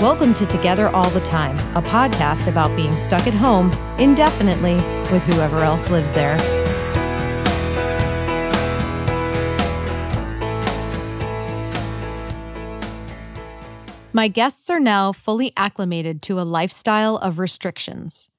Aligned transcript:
Welcome 0.00 0.32
to 0.32 0.46
Together 0.46 0.88
All 0.88 1.10
the 1.10 1.20
Time, 1.20 1.58
a 1.76 1.82
podcast 1.82 2.46
about 2.46 2.74
being 2.74 2.96
stuck 2.96 3.26
at 3.26 3.34
home 3.34 3.70
indefinitely 3.98 4.76
with 5.12 5.22
whoever 5.24 5.58
else 5.58 5.90
lives 5.90 6.10
there. 6.10 6.38
My 14.14 14.28
guests 14.28 14.70
are 14.70 14.80
now 14.80 15.12
fully 15.12 15.52
acclimated 15.54 16.22
to 16.22 16.40
a 16.40 16.48
lifestyle 16.48 17.18
of 17.18 17.38
restrictions. 17.38 18.30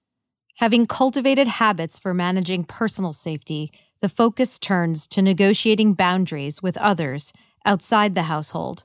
Having 0.56 0.88
cultivated 0.88 1.48
habits 1.48 2.00
for 2.00 2.12
managing 2.12 2.64
personal 2.64 3.14
safety, 3.14 3.72
the 4.00 4.10
focus 4.10 4.58
turns 4.58 5.08
to 5.10 5.22
negotiating 5.22 5.94
boundaries 5.94 6.64
with 6.64 6.76
others 6.78 7.32
outside 7.68 8.16
the 8.16 8.24
household 8.24 8.82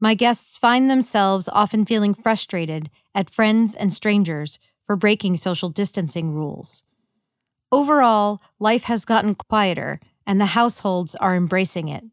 my 0.00 0.14
guests 0.14 0.56
find 0.56 0.90
themselves 0.90 1.48
often 1.52 1.84
feeling 1.84 2.14
frustrated 2.14 2.90
at 3.14 3.30
friends 3.30 3.74
and 3.74 3.92
strangers 3.92 4.58
for 4.84 4.96
breaking 4.96 5.36
social 5.36 5.68
distancing 5.68 6.32
rules. 6.32 6.84
Overall, 7.70 8.40
life 8.58 8.84
has 8.84 9.04
gotten 9.04 9.34
quieter 9.34 10.00
and 10.26 10.40
the 10.40 10.46
households 10.46 11.14
are 11.16 11.34
embracing 11.34 11.88
it. 11.88 12.04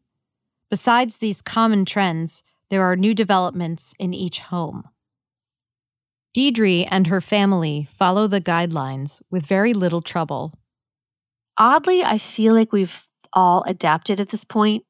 Besides 0.70 1.18
these 1.18 1.40
common 1.40 1.84
trends, 1.84 2.42
there 2.68 2.82
are 2.82 2.96
new 2.96 3.14
developments 3.14 3.94
in 3.98 4.12
each 4.12 4.40
home. 4.40 4.88
Deidre 6.36 6.86
and 6.90 7.06
her 7.06 7.20
family 7.20 7.88
follow 7.90 8.26
the 8.26 8.40
guidelines 8.40 9.22
with 9.30 9.46
very 9.46 9.72
little 9.72 10.02
trouble. 10.02 10.52
Oddly, 11.56 12.04
I 12.04 12.18
feel 12.18 12.52
like 12.52 12.72
we've 12.72 13.06
all 13.32 13.62
adapted 13.66 14.20
at 14.20 14.28
this 14.28 14.44
point. 14.44 14.84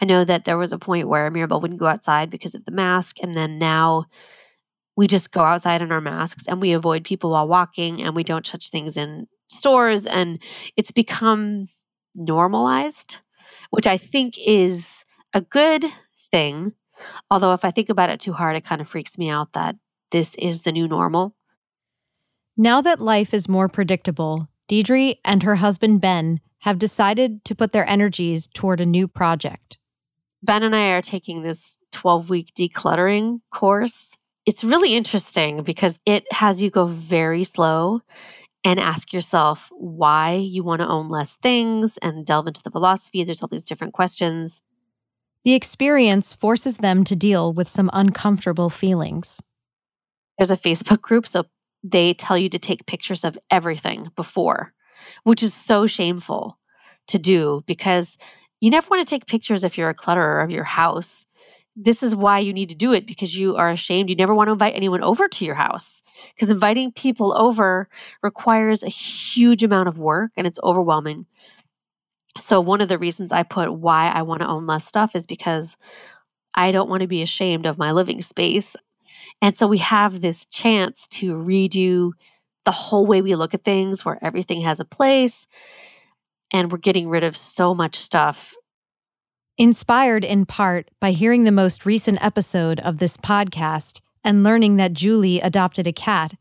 I 0.00 0.04
know 0.04 0.24
that 0.24 0.44
there 0.44 0.58
was 0.58 0.72
a 0.72 0.78
point 0.78 1.08
where 1.08 1.30
Mirabelle 1.30 1.60
wouldn't 1.60 1.80
go 1.80 1.86
outside 1.86 2.30
because 2.30 2.54
of 2.54 2.64
the 2.64 2.72
mask, 2.72 3.16
and 3.22 3.34
then 3.34 3.58
now 3.58 4.04
we 4.96 5.06
just 5.06 5.32
go 5.32 5.42
outside 5.42 5.82
in 5.82 5.92
our 5.92 6.00
masks 6.00 6.46
and 6.46 6.60
we 6.60 6.72
avoid 6.72 7.04
people 7.04 7.30
while 7.30 7.46
walking 7.46 8.02
and 8.02 8.14
we 8.14 8.24
don't 8.24 8.44
touch 8.44 8.70
things 8.70 8.96
in 8.96 9.26
stores, 9.48 10.06
and 10.06 10.42
it's 10.76 10.90
become 10.90 11.68
normalized, 12.14 13.18
which 13.70 13.86
I 13.86 13.96
think 13.96 14.34
is 14.44 15.04
a 15.32 15.40
good 15.40 15.84
thing. 16.30 16.72
Although, 17.30 17.52
if 17.52 17.64
I 17.64 17.70
think 17.70 17.88
about 17.88 18.10
it 18.10 18.20
too 18.20 18.32
hard, 18.32 18.56
it 18.56 18.64
kind 18.64 18.80
of 18.80 18.88
freaks 18.88 19.18
me 19.18 19.28
out 19.28 19.52
that 19.52 19.76
this 20.12 20.34
is 20.36 20.62
the 20.62 20.72
new 20.72 20.88
normal. 20.88 21.34
Now 22.56 22.80
that 22.80 23.00
life 23.00 23.34
is 23.34 23.48
more 23.48 23.68
predictable, 23.68 24.48
Deidre 24.68 25.16
and 25.24 25.42
her 25.42 25.56
husband 25.56 26.00
Ben 26.00 26.40
have 26.60 26.78
decided 26.78 27.44
to 27.44 27.54
put 27.54 27.72
their 27.72 27.88
energies 27.88 28.48
toward 28.52 28.80
a 28.80 28.86
new 28.86 29.06
project. 29.06 29.78
Ben 30.46 30.62
and 30.62 30.76
I 30.76 30.92
are 30.92 31.02
taking 31.02 31.42
this 31.42 31.76
12 31.92 32.30
week 32.30 32.54
decluttering 32.54 33.40
course. 33.52 34.16
It's 34.46 34.62
really 34.62 34.94
interesting 34.94 35.64
because 35.64 35.98
it 36.06 36.24
has 36.32 36.62
you 36.62 36.70
go 36.70 36.86
very 36.86 37.42
slow 37.42 38.00
and 38.64 38.78
ask 38.78 39.12
yourself 39.12 39.70
why 39.72 40.34
you 40.34 40.62
want 40.62 40.82
to 40.82 40.88
own 40.88 41.08
less 41.08 41.34
things 41.34 41.98
and 41.98 42.24
delve 42.24 42.46
into 42.46 42.62
the 42.62 42.70
philosophy. 42.70 43.24
There's 43.24 43.42
all 43.42 43.48
these 43.48 43.64
different 43.64 43.92
questions. 43.92 44.62
The 45.44 45.54
experience 45.54 46.32
forces 46.32 46.76
them 46.76 47.02
to 47.04 47.16
deal 47.16 47.52
with 47.52 47.68
some 47.68 47.90
uncomfortable 47.92 48.70
feelings. 48.70 49.42
There's 50.38 50.50
a 50.50 50.56
Facebook 50.56 51.00
group, 51.00 51.26
so 51.26 51.46
they 51.82 52.14
tell 52.14 52.38
you 52.38 52.48
to 52.50 52.58
take 52.58 52.86
pictures 52.86 53.24
of 53.24 53.36
everything 53.50 54.10
before, 54.14 54.72
which 55.24 55.42
is 55.42 55.54
so 55.54 55.86
shameful 55.86 56.58
to 57.08 57.18
do 57.18 57.64
because 57.66 58.16
you 58.60 58.70
never 58.70 58.88
want 58.88 59.06
to 59.06 59.10
take 59.10 59.26
pictures 59.26 59.64
if 59.64 59.76
you're 59.76 59.88
a 59.88 59.94
clutterer 59.94 60.42
of 60.42 60.50
your 60.50 60.64
house. 60.64 61.26
This 61.74 62.02
is 62.02 62.16
why 62.16 62.38
you 62.38 62.54
need 62.54 62.70
to 62.70 62.74
do 62.74 62.94
it 62.94 63.06
because 63.06 63.36
you 63.36 63.56
are 63.56 63.70
ashamed. 63.70 64.08
You 64.08 64.16
never 64.16 64.34
want 64.34 64.48
to 64.48 64.52
invite 64.52 64.74
anyone 64.74 65.02
over 65.02 65.28
to 65.28 65.44
your 65.44 65.54
house 65.54 66.02
because 66.34 66.48
inviting 66.48 66.90
people 66.90 67.36
over 67.36 67.88
requires 68.22 68.82
a 68.82 68.88
huge 68.88 69.62
amount 69.62 69.88
of 69.88 69.98
work 69.98 70.30
and 70.36 70.46
it's 70.46 70.58
overwhelming. 70.62 71.26
So, 72.38 72.60
one 72.60 72.80
of 72.80 72.88
the 72.88 72.98
reasons 72.98 73.32
I 73.32 73.42
put 73.42 73.74
why 73.74 74.08
I 74.08 74.22
want 74.22 74.40
to 74.40 74.48
own 74.48 74.66
less 74.66 74.86
stuff 74.86 75.14
is 75.14 75.26
because 75.26 75.76
I 76.54 76.72
don't 76.72 76.88
want 76.88 77.02
to 77.02 77.06
be 77.06 77.22
ashamed 77.22 77.66
of 77.66 77.78
my 77.78 77.92
living 77.92 78.22
space. 78.22 78.76
And 79.42 79.56
so, 79.56 79.66
we 79.66 79.78
have 79.78 80.20
this 80.20 80.46
chance 80.46 81.06
to 81.12 81.34
redo 81.34 82.12
the 82.64 82.72
whole 82.72 83.06
way 83.06 83.22
we 83.22 83.34
look 83.36 83.54
at 83.54 83.64
things 83.64 84.04
where 84.04 84.18
everything 84.22 84.62
has 84.62 84.80
a 84.80 84.84
place 84.84 85.46
and 86.56 86.72
we're 86.72 86.78
getting 86.78 87.06
rid 87.10 87.22
of 87.22 87.36
so 87.36 87.74
much 87.74 87.96
stuff. 87.96 88.56
Inspired 89.58 90.24
in 90.24 90.46
part 90.46 90.90
by 91.00 91.10
hearing 91.10 91.44
the 91.44 91.52
most 91.52 91.84
recent 91.84 92.24
episode 92.24 92.80
of 92.80 92.96
this 92.96 93.18
podcast 93.18 94.00
and 94.24 94.42
learning 94.42 94.76
that 94.76 94.94
Julie 94.94 95.38
adopted 95.38 95.86
a 95.86 95.92
cat, 95.92 96.32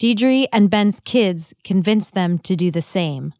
Deidre 0.00 0.46
and 0.52 0.68
Ben's 0.68 0.98
kids 0.98 1.54
convinced 1.62 2.12
them 2.12 2.38
to 2.40 2.56
do 2.56 2.72
the 2.72 2.82
same. 2.82 3.32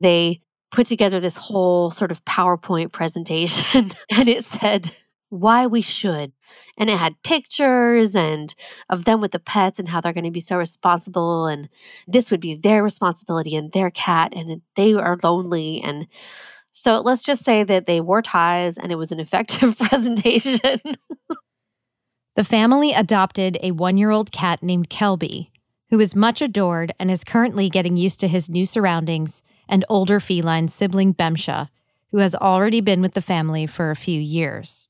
They 0.00 0.40
put 0.72 0.88
together 0.88 1.20
this 1.20 1.36
whole 1.36 1.90
sort 1.90 2.10
of 2.10 2.24
PowerPoint 2.24 2.90
presentation, 2.90 3.90
and 4.10 4.28
it 4.28 4.44
said, 4.44 4.90
why 5.30 5.66
we 5.66 5.80
should. 5.80 6.32
And 6.76 6.90
it 6.90 6.98
had 6.98 7.22
pictures 7.22 8.14
and 8.14 8.54
of 8.88 9.04
them 9.04 9.20
with 9.20 9.30
the 9.30 9.38
pets 9.38 9.78
and 9.78 9.88
how 9.88 10.00
they're 10.00 10.12
going 10.12 10.24
to 10.24 10.30
be 10.30 10.40
so 10.40 10.58
responsible 10.58 11.46
and 11.46 11.68
this 12.06 12.30
would 12.30 12.40
be 12.40 12.54
their 12.54 12.82
responsibility 12.82 13.56
and 13.56 13.72
their 13.72 13.90
cat 13.90 14.32
and 14.34 14.60
they 14.76 14.92
are 14.92 15.16
lonely 15.22 15.80
and 15.80 16.06
so 16.72 17.00
let's 17.00 17.22
just 17.22 17.44
say 17.44 17.62
that 17.64 17.86
they 17.86 18.00
wore 18.00 18.22
ties 18.22 18.78
and 18.78 18.92
it 18.92 18.96
was 18.96 19.12
an 19.12 19.20
effective 19.20 19.78
presentation. 19.90 20.80
the 22.36 22.44
family 22.44 22.92
adopted 22.92 23.58
a 23.62 23.72
1-year-old 23.72 24.32
cat 24.32 24.62
named 24.62 24.88
Kelby, 24.88 25.50
who 25.90 26.00
is 26.00 26.14
much 26.14 26.40
adored 26.40 26.92
and 26.98 27.10
is 27.10 27.24
currently 27.24 27.68
getting 27.68 27.96
used 27.96 28.20
to 28.20 28.28
his 28.28 28.48
new 28.48 28.64
surroundings 28.64 29.42
and 29.68 29.84
older 29.88 30.20
feline 30.20 30.68
sibling 30.68 31.12
Bemsha, 31.12 31.68
who 32.12 32.18
has 32.18 32.34
already 32.34 32.80
been 32.80 33.02
with 33.02 33.14
the 33.14 33.20
family 33.20 33.66
for 33.66 33.90
a 33.90 33.96
few 33.96 34.20
years. 34.20 34.89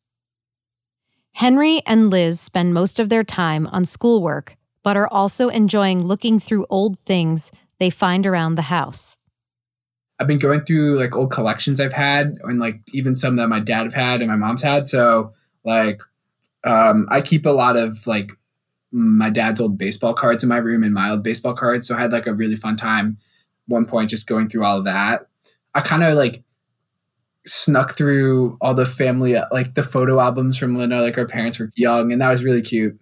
Henry 1.33 1.81
and 1.87 2.11
Liz 2.11 2.41
spend 2.41 2.75
most 2.75 2.99
of 2.99 3.09
their 3.09 3.25
time 3.25 3.67
on 3.69 3.85
schoolwork, 3.85 4.57
but 4.83 4.97
are 4.97 5.09
also 5.09 5.49
enjoying 5.49 6.05
looking 6.05 6.39
through 6.39 6.67
old 6.71 6.99
things 6.99 7.51
they 7.79 7.91
find 7.91 8.27
around 8.27 8.55
the 8.55 8.63
house. 8.63 9.19
I've 10.19 10.27
been 10.27 10.39
going 10.39 10.61
through 10.61 10.99
like 10.99 11.17
old 11.17 11.31
collections 11.31 11.81
I've 11.81 11.95
had, 11.95 12.37
and 12.45 12.61
like 12.61 12.81
even 12.93 13.15
some 13.15 13.37
that 13.37 13.49
my 13.49 13.61
dad 13.61 13.85
have 13.85 13.95
had 13.95 14.21
and 14.21 14.31
my 14.31 14.37
mom's 14.37 14.63
had. 14.63 14.87
So 14.87 15.33
like, 15.65 16.03
um, 16.63 17.07
I 17.11 17.23
keep 17.23 17.47
a 17.47 17.51
lot 17.51 17.77
of 17.77 18.07
like 18.07 18.33
my 18.93 19.31
dad's 19.31 19.61
old 19.61 19.79
baseball 19.79 20.13
cards 20.13 20.43
in 20.43 20.49
my 20.49 20.59
room 20.59 20.85
and 20.85 20.93
my 20.93 21.11
old 21.11 21.23
baseball 21.23 21.55
cards. 21.55 21.89
So 21.89 21.97
I 21.97 22.01
had 22.01 22.13
like 22.13 22.27
a 22.27 22.35
really 22.35 22.57
fun 22.57 22.77
time. 22.77 23.17
One 23.67 23.87
point, 23.87 24.11
just 24.11 24.27
going 24.27 24.49
through 24.49 24.65
all 24.65 24.79
of 24.79 24.85
that. 24.85 25.27
I 25.75 25.81
kind 25.81 26.03
of 26.03 26.19
like 26.19 26.43
snuck 27.47 27.97
through 27.97 28.59
all 28.61 28.75
the 28.75 28.87
family 28.87 29.37
like 29.51 29.75
the 29.75 29.83
photo 29.83 30.21
albums 30.21 30.59
from 30.59 30.75
when 30.75 30.91
like 30.91 31.17
our 31.17 31.27
parents 31.27 31.59
were 31.59 31.71
young 31.75 32.13
and 32.13 32.21
that 32.21 32.29
was 32.29 32.45
really 32.45 32.61
cute. 32.63 33.01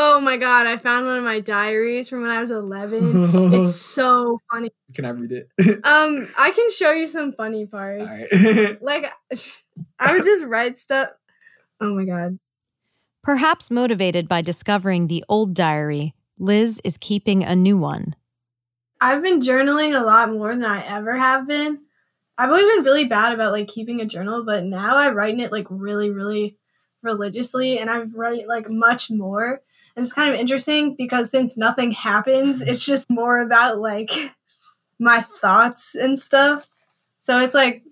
Oh 0.00 0.20
my 0.20 0.36
god 0.36 0.66
i 0.66 0.76
found 0.76 1.06
one 1.06 1.18
of 1.18 1.24
my 1.24 1.40
diaries 1.40 2.08
from 2.08 2.22
when 2.22 2.30
i 2.30 2.38
was 2.40 2.50
11 2.52 3.52
it's 3.52 3.74
so 3.94 4.40
funny. 4.50 4.70
Can 4.94 5.04
i 5.04 5.10
read 5.10 5.32
it? 5.32 5.48
Um 5.84 6.28
i 6.38 6.50
can 6.52 6.70
show 6.70 6.92
you 6.92 7.06
some 7.06 7.32
funny 7.32 7.66
parts. 7.66 8.04
Like 8.80 9.06
i 9.98 10.12
would 10.12 10.24
just 10.24 10.44
write 10.46 10.78
stuff. 10.78 11.10
Oh 11.80 11.94
my 11.94 12.04
god. 12.04 12.38
Perhaps 13.22 13.70
motivated 13.70 14.28
by 14.28 14.40
discovering 14.40 15.08
the 15.08 15.24
old 15.28 15.52
diary 15.54 16.14
liz 16.38 16.80
is 16.84 16.96
keeping 16.96 17.42
a 17.44 17.56
new 17.56 17.76
one. 17.76 18.14
I've 19.00 19.22
been 19.22 19.40
journaling 19.40 20.00
a 20.00 20.04
lot 20.04 20.30
more 20.30 20.52
than 20.54 20.64
i 20.64 20.84
ever 20.86 21.16
have 21.16 21.46
been 21.46 21.80
I've 22.38 22.50
always 22.50 22.68
been 22.68 22.84
really 22.84 23.04
bad 23.04 23.32
about 23.32 23.52
like 23.52 23.66
keeping 23.66 24.00
a 24.00 24.06
journal, 24.06 24.44
but 24.44 24.64
now 24.64 24.94
I 24.94 25.10
write 25.10 25.34
in 25.34 25.40
it 25.40 25.50
like 25.50 25.66
really, 25.68 26.10
really 26.10 26.56
religiously 27.02 27.78
and 27.78 27.90
I 27.90 28.02
write 28.14 28.46
like 28.46 28.70
much 28.70 29.10
more. 29.10 29.60
And 29.96 30.06
it's 30.06 30.12
kind 30.12 30.32
of 30.32 30.38
interesting 30.38 30.94
because 30.96 31.30
since 31.30 31.58
nothing 31.58 31.90
happens, 31.90 32.62
it's 32.62 32.84
just 32.84 33.10
more 33.10 33.40
about 33.40 33.80
like 33.80 34.10
my 35.00 35.20
thoughts 35.20 35.96
and 35.96 36.16
stuff. 36.16 36.68
So 37.20 37.40
it's 37.40 37.54
like 37.54 37.82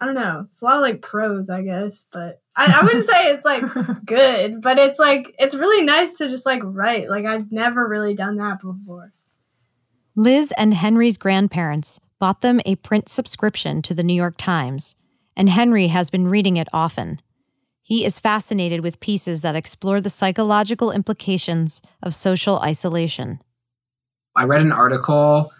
I 0.00 0.06
don't 0.06 0.16
know. 0.16 0.46
It's 0.48 0.60
a 0.60 0.64
lot 0.64 0.76
of 0.76 0.82
like 0.82 1.00
prose, 1.00 1.48
I 1.48 1.62
guess, 1.62 2.04
but 2.12 2.42
I, 2.56 2.80
I 2.80 2.84
wouldn't 2.84 3.08
say 3.08 3.32
it's 3.32 3.44
like 3.44 3.64
good, 4.04 4.60
but 4.60 4.78
it's 4.78 4.98
like 4.98 5.34
it's 5.38 5.54
really 5.54 5.84
nice 5.84 6.16
to 6.18 6.28
just 6.28 6.44
like 6.44 6.62
write. 6.64 7.08
Like 7.08 7.26
I've 7.26 7.52
never 7.52 7.86
really 7.88 8.14
done 8.14 8.36
that 8.36 8.60
before. 8.60 9.12
Liz 10.16 10.52
and 10.56 10.74
Henry's 10.74 11.16
grandparents 11.16 12.00
bought 12.18 12.40
them 12.40 12.60
a 12.64 12.76
print 12.76 13.08
subscription 13.08 13.82
to 13.82 13.94
the 13.94 14.02
New 14.02 14.14
York 14.14 14.34
Times, 14.36 14.94
and 15.36 15.48
Henry 15.48 15.88
has 15.88 16.10
been 16.10 16.28
reading 16.28 16.56
it 16.56 16.68
often. 16.72 17.20
He 17.82 18.04
is 18.04 18.18
fascinated 18.18 18.80
with 18.80 19.00
pieces 19.00 19.42
that 19.42 19.56
explore 19.56 20.00
the 20.00 20.10
psychological 20.10 20.90
implications 20.90 21.82
of 22.02 22.14
social 22.14 22.58
isolation. 22.60 23.40
I 24.34 24.44
read 24.44 24.62
an 24.62 24.72
article 24.72 25.52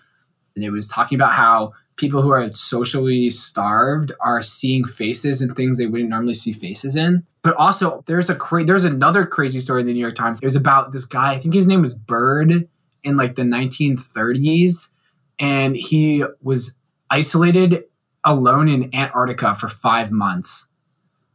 and 0.56 0.64
it 0.64 0.70
was 0.70 0.88
talking 0.88 1.16
about 1.16 1.32
how 1.32 1.72
people 1.96 2.22
who 2.22 2.30
are 2.30 2.52
socially 2.52 3.30
starved 3.30 4.12
are 4.20 4.42
seeing 4.42 4.84
faces 4.84 5.42
and 5.42 5.54
things 5.54 5.78
they 5.78 5.86
wouldn't 5.86 6.10
normally 6.10 6.34
see 6.34 6.52
faces 6.52 6.96
in. 6.96 7.24
But 7.42 7.54
also, 7.56 8.02
there's 8.06 8.30
a 8.30 8.34
cra- 8.34 8.64
there's 8.64 8.84
another 8.84 9.26
crazy 9.26 9.60
story 9.60 9.82
in 9.82 9.86
the 9.86 9.92
New 9.92 10.00
York 10.00 10.14
Times. 10.14 10.40
It 10.40 10.46
was 10.46 10.56
about 10.56 10.92
this 10.92 11.04
guy. 11.04 11.32
I 11.32 11.38
think 11.38 11.54
his 11.54 11.66
name 11.66 11.80
was 11.80 11.94
Byrd 11.94 12.68
in 13.02 13.16
like 13.16 13.34
the 13.34 13.42
1930s, 13.42 14.93
and 15.38 15.76
he 15.76 16.24
was 16.40 16.76
isolated 17.10 17.84
alone 18.24 18.68
in 18.68 18.94
Antarctica 18.94 19.54
for 19.54 19.68
five 19.68 20.10
months 20.10 20.68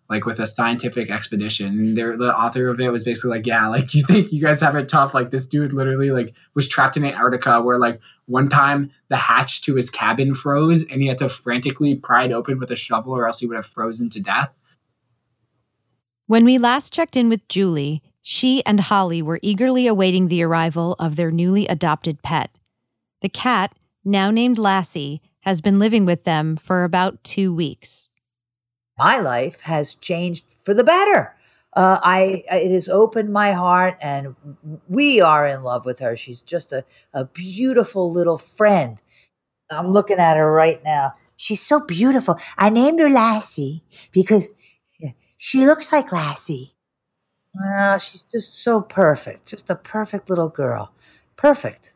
like 0.09 0.25
with 0.25 0.39
a 0.39 0.47
scientific 0.47 1.11
expedition. 1.11 1.67
And 1.67 1.97
they're, 1.97 2.17
the 2.17 2.35
author 2.35 2.67
of 2.67 2.79
it 2.79 2.91
was 2.91 3.03
basically 3.03 3.37
like, 3.37 3.45
yeah, 3.45 3.67
like 3.67 3.93
you 3.93 4.03
think 4.03 4.31
you 4.31 4.41
guys 4.41 4.59
have 4.61 4.75
it 4.75 4.89
tough. 4.89 5.13
Like 5.13 5.29
this 5.29 5.47
dude 5.47 5.71
literally 5.71 6.11
like 6.11 6.35
was 6.55 6.67
trapped 6.67 6.97
in 6.97 7.05
Antarctica 7.05 7.61
where 7.61 7.77
like 7.77 8.01
one 8.25 8.49
time 8.49 8.91
the 9.09 9.17
hatch 9.17 9.61
to 9.61 9.75
his 9.75 9.89
cabin 9.89 10.33
froze 10.33 10.85
and 10.87 11.01
he 11.01 11.07
had 11.07 11.19
to 11.19 11.29
frantically 11.29 11.95
pry 11.95 12.25
it 12.25 12.31
open 12.31 12.57
with 12.57 12.71
a 12.71 12.75
shovel 12.75 13.15
or 13.15 13.27
else 13.27 13.39
he 13.39 13.45
would 13.45 13.55
have 13.55 13.67
frozen 13.67 14.09
to 14.09 14.19
death. 14.19 14.51
When 16.25 16.43
we 16.43 16.57
last 16.57 16.91
checked 16.91 17.15
in 17.15 17.29
with 17.29 17.47
Julie, 17.47 18.01
she 18.21 18.63
and 18.65 18.79
Holly 18.79 19.21
were 19.21 19.39
eagerly 19.41 19.87
awaiting 19.87 20.27
the 20.27 20.43
arrival 20.43 20.93
of 20.99 21.15
their 21.15 21.31
newly 21.31 21.67
adopted 21.67 22.21
pet. 22.21 22.51
The 23.21 23.29
cat, 23.29 23.75
now 24.09 24.31
named 24.31 24.57
Lassie, 24.57 25.21
has 25.41 25.61
been 25.61 25.79
living 25.79 26.05
with 26.05 26.25
them 26.25 26.57
for 26.57 26.83
about 26.83 27.23
two 27.23 27.53
weeks 27.53 28.09
my 28.99 29.17
life 29.17 29.61
has 29.61 29.95
changed 29.95 30.51
for 30.51 30.73
the 30.73 30.83
better. 30.83 31.33
Uh, 31.73 31.99
I 32.03 32.43
it 32.51 32.71
has 32.71 32.89
opened 32.89 33.31
my 33.31 33.53
heart, 33.53 33.97
and 34.01 34.35
we 34.87 35.21
are 35.21 35.47
in 35.47 35.63
love 35.63 35.85
with 35.85 35.99
her. 35.99 36.15
She's 36.15 36.41
just 36.41 36.73
a, 36.73 36.83
a 37.13 37.25
beautiful 37.25 38.11
little 38.11 38.37
friend. 38.37 39.01
I'm 39.71 39.87
looking 39.87 40.17
at 40.17 40.35
her 40.35 40.51
right 40.51 40.83
now. 40.83 41.13
She's 41.37 41.61
so 41.61 41.79
beautiful. 41.79 42.37
I 42.57 42.69
named 42.69 42.99
her 42.99 43.09
Lassie 43.09 43.83
because 44.11 44.49
she 45.37 45.65
looks 45.65 45.93
like 45.93 46.11
Lassie. 46.11 46.75
Well, 47.53 47.97
she's 47.99 48.23
just 48.23 48.61
so 48.61 48.81
perfect. 48.81 49.47
Just 49.47 49.69
a 49.69 49.75
perfect 49.75 50.29
little 50.29 50.49
girl. 50.49 50.91
Perfect. 51.37 51.93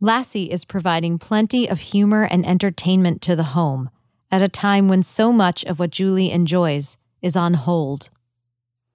Lassie 0.00 0.50
is 0.50 0.64
providing 0.64 1.18
plenty 1.18 1.68
of 1.68 1.80
humor 1.80 2.22
and 2.22 2.46
entertainment 2.46 3.20
to 3.22 3.34
the 3.34 3.42
home 3.42 3.90
at 4.30 4.42
a 4.42 4.48
time 4.48 4.86
when 4.86 5.02
so 5.02 5.32
much 5.32 5.64
of 5.64 5.80
what 5.80 5.90
Julie 5.90 6.30
enjoys 6.30 6.98
is 7.20 7.34
on 7.34 7.54
hold. 7.54 8.08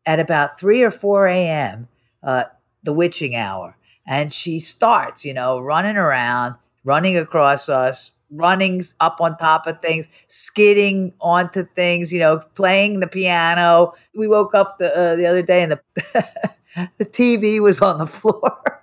At 0.05 0.21
about 0.21 0.57
3 0.57 0.81
or 0.81 0.91
4 0.91 1.27
a.m., 1.27 1.89
uh, 2.23 2.45
the 2.83 2.94
witching 2.94 3.35
hour, 3.35 3.77
and 4.07 4.31
she 4.31 4.59
starts, 4.59 5.25
you 5.25 5.33
know, 5.33 5.59
running 5.59 5.97
around, 5.97 6.55
running 6.85 7.17
across 7.17 7.67
us, 7.67 8.13
running 8.31 8.81
up 9.01 9.19
on 9.19 9.35
top 9.38 9.67
of 9.67 9.79
things, 9.79 10.07
skidding 10.27 11.11
onto 11.19 11.65
things, 11.65 12.13
you 12.13 12.19
know, 12.19 12.39
playing 12.55 13.01
the 13.01 13.07
piano. 13.07 13.94
We 14.15 14.29
woke 14.29 14.55
up 14.55 14.79
the 14.79 14.95
uh, 14.97 15.15
the 15.15 15.25
other 15.25 15.41
day 15.41 15.63
and 15.63 15.73
the 15.73 15.81
the 16.97 17.05
TV 17.05 17.61
was 17.61 17.81
on 17.81 17.97
the 17.97 18.07
floor. 18.07 18.81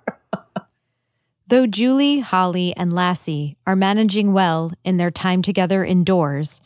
Though 1.51 1.67
Julie, 1.67 2.21
Holly, 2.21 2.73
and 2.77 2.93
Lassie 2.93 3.57
are 3.67 3.75
managing 3.75 4.31
well 4.31 4.71
in 4.85 4.95
their 4.95 5.11
time 5.11 5.41
together 5.41 5.83
indoors, 5.83 6.61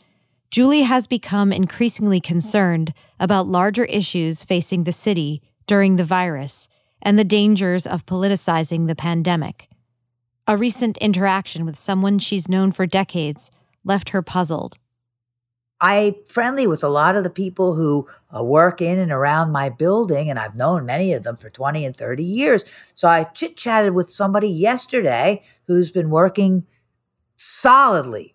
Julie 0.48 0.82
has 0.82 1.08
become 1.08 1.52
increasingly 1.52 2.20
concerned 2.20 2.94
about 3.18 3.48
larger 3.48 3.86
issues 3.86 4.44
facing 4.44 4.84
the 4.84 4.92
city 4.92 5.42
during 5.66 5.96
the 5.96 6.04
virus 6.04 6.68
and 7.02 7.18
the 7.18 7.24
dangers 7.24 7.84
of 7.84 8.06
politicizing 8.06 8.86
the 8.86 8.94
pandemic. 8.94 9.68
A 10.46 10.56
recent 10.56 10.96
interaction 10.98 11.64
with 11.64 11.74
someone 11.74 12.20
she's 12.20 12.48
known 12.48 12.70
for 12.70 12.86
decades 12.86 13.50
left 13.82 14.10
her 14.10 14.22
puzzled. 14.22 14.78
I 15.80 16.16
friendly 16.26 16.66
with 16.66 16.82
a 16.82 16.88
lot 16.88 17.16
of 17.16 17.24
the 17.24 17.30
people 17.30 17.74
who 17.74 18.08
uh, 18.34 18.42
work 18.42 18.80
in 18.80 18.98
and 18.98 19.12
around 19.12 19.52
my 19.52 19.68
building, 19.68 20.30
and 20.30 20.38
I've 20.38 20.56
known 20.56 20.86
many 20.86 21.12
of 21.12 21.22
them 21.22 21.36
for 21.36 21.50
20 21.50 21.84
and 21.84 21.94
30 21.94 22.24
years. 22.24 22.64
So 22.94 23.08
I 23.08 23.24
chit 23.24 23.56
chatted 23.56 23.94
with 23.94 24.10
somebody 24.10 24.48
yesterday 24.48 25.42
who's 25.66 25.90
been 25.90 26.10
working 26.10 26.66
solidly. 27.36 28.34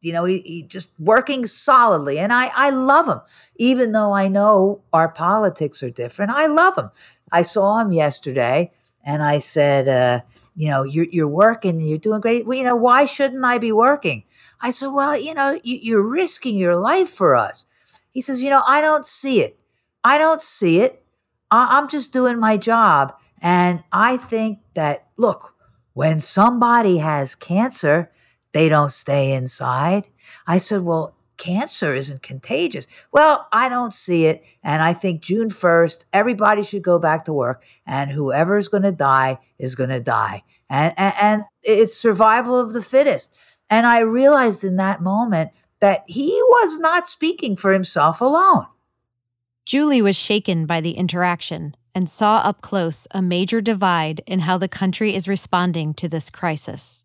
You 0.00 0.12
know, 0.12 0.24
he, 0.24 0.38
he 0.40 0.62
just 0.62 0.90
working 0.98 1.44
solidly. 1.44 2.18
And 2.18 2.32
I, 2.32 2.50
I 2.54 2.70
love 2.70 3.08
him, 3.08 3.20
even 3.56 3.92
though 3.92 4.12
I 4.12 4.28
know 4.28 4.82
our 4.92 5.08
politics 5.08 5.82
are 5.82 5.90
different. 5.90 6.30
I 6.30 6.46
love 6.46 6.78
him. 6.78 6.90
I 7.32 7.42
saw 7.42 7.78
him 7.78 7.92
yesterday 7.92 8.72
and 9.08 9.22
I 9.22 9.38
said, 9.38 9.88
uh, 9.88 10.20
you 10.54 10.68
know, 10.68 10.82
you're, 10.82 11.06
you're 11.10 11.26
working, 11.26 11.80
you're 11.80 11.96
doing 11.96 12.20
great. 12.20 12.46
Well, 12.46 12.58
you 12.58 12.64
know, 12.64 12.76
why 12.76 13.06
shouldn't 13.06 13.42
I 13.42 13.56
be 13.56 13.72
working? 13.72 14.24
I 14.60 14.68
said, 14.68 14.88
well, 14.88 15.16
you 15.16 15.32
know, 15.32 15.58
you, 15.64 15.98
are 15.98 16.06
risking 16.06 16.58
your 16.58 16.76
life 16.76 17.08
for 17.08 17.34
us. 17.34 17.64
He 18.10 18.20
says, 18.20 18.42
you 18.42 18.50
know, 18.50 18.62
I 18.66 18.82
don't 18.82 19.06
see 19.06 19.40
it. 19.40 19.58
I 20.04 20.18
don't 20.18 20.42
see 20.42 20.82
it. 20.82 21.02
I, 21.50 21.78
I'm 21.78 21.88
just 21.88 22.12
doing 22.12 22.38
my 22.38 22.58
job. 22.58 23.14
And 23.40 23.82
I 23.90 24.18
think 24.18 24.58
that, 24.74 25.06
look, 25.16 25.54
when 25.94 26.20
somebody 26.20 26.98
has 26.98 27.34
cancer, 27.34 28.12
they 28.52 28.68
don't 28.68 28.92
stay 28.92 29.32
inside. 29.32 30.06
I 30.46 30.58
said, 30.58 30.82
well, 30.82 31.14
cancer 31.38 31.94
isn't 31.94 32.22
contagious. 32.22 32.86
Well, 33.10 33.48
I 33.52 33.68
don't 33.68 33.94
see 33.94 34.26
it. 34.26 34.44
And 34.62 34.82
I 34.82 34.92
think 34.92 35.22
June 35.22 35.48
1st, 35.48 36.04
everybody 36.12 36.62
should 36.62 36.82
go 36.82 36.98
back 36.98 37.24
to 37.24 37.32
work. 37.32 37.64
And 37.86 38.10
whoever 38.10 38.58
is 38.58 38.68
going 38.68 38.82
to 38.82 38.92
die 38.92 39.38
is 39.58 39.74
going 39.74 39.90
to 39.90 40.00
die. 40.00 40.42
And, 40.68 40.92
and, 40.98 41.14
and 41.20 41.44
it's 41.62 41.96
survival 41.96 42.58
of 42.58 42.72
the 42.72 42.82
fittest. 42.82 43.34
And 43.70 43.86
I 43.86 44.00
realized 44.00 44.64
in 44.64 44.76
that 44.76 45.00
moment 45.00 45.52
that 45.80 46.04
he 46.06 46.30
was 46.42 46.78
not 46.78 47.06
speaking 47.06 47.56
for 47.56 47.72
himself 47.72 48.20
alone. 48.20 48.66
Julie 49.64 50.02
was 50.02 50.16
shaken 50.16 50.66
by 50.66 50.80
the 50.80 50.92
interaction 50.92 51.74
and 51.94 52.08
saw 52.08 52.38
up 52.38 52.62
close 52.62 53.06
a 53.10 53.20
major 53.20 53.60
divide 53.60 54.22
in 54.26 54.40
how 54.40 54.56
the 54.56 54.68
country 54.68 55.14
is 55.14 55.28
responding 55.28 55.92
to 55.94 56.08
this 56.08 56.30
crisis. 56.30 57.04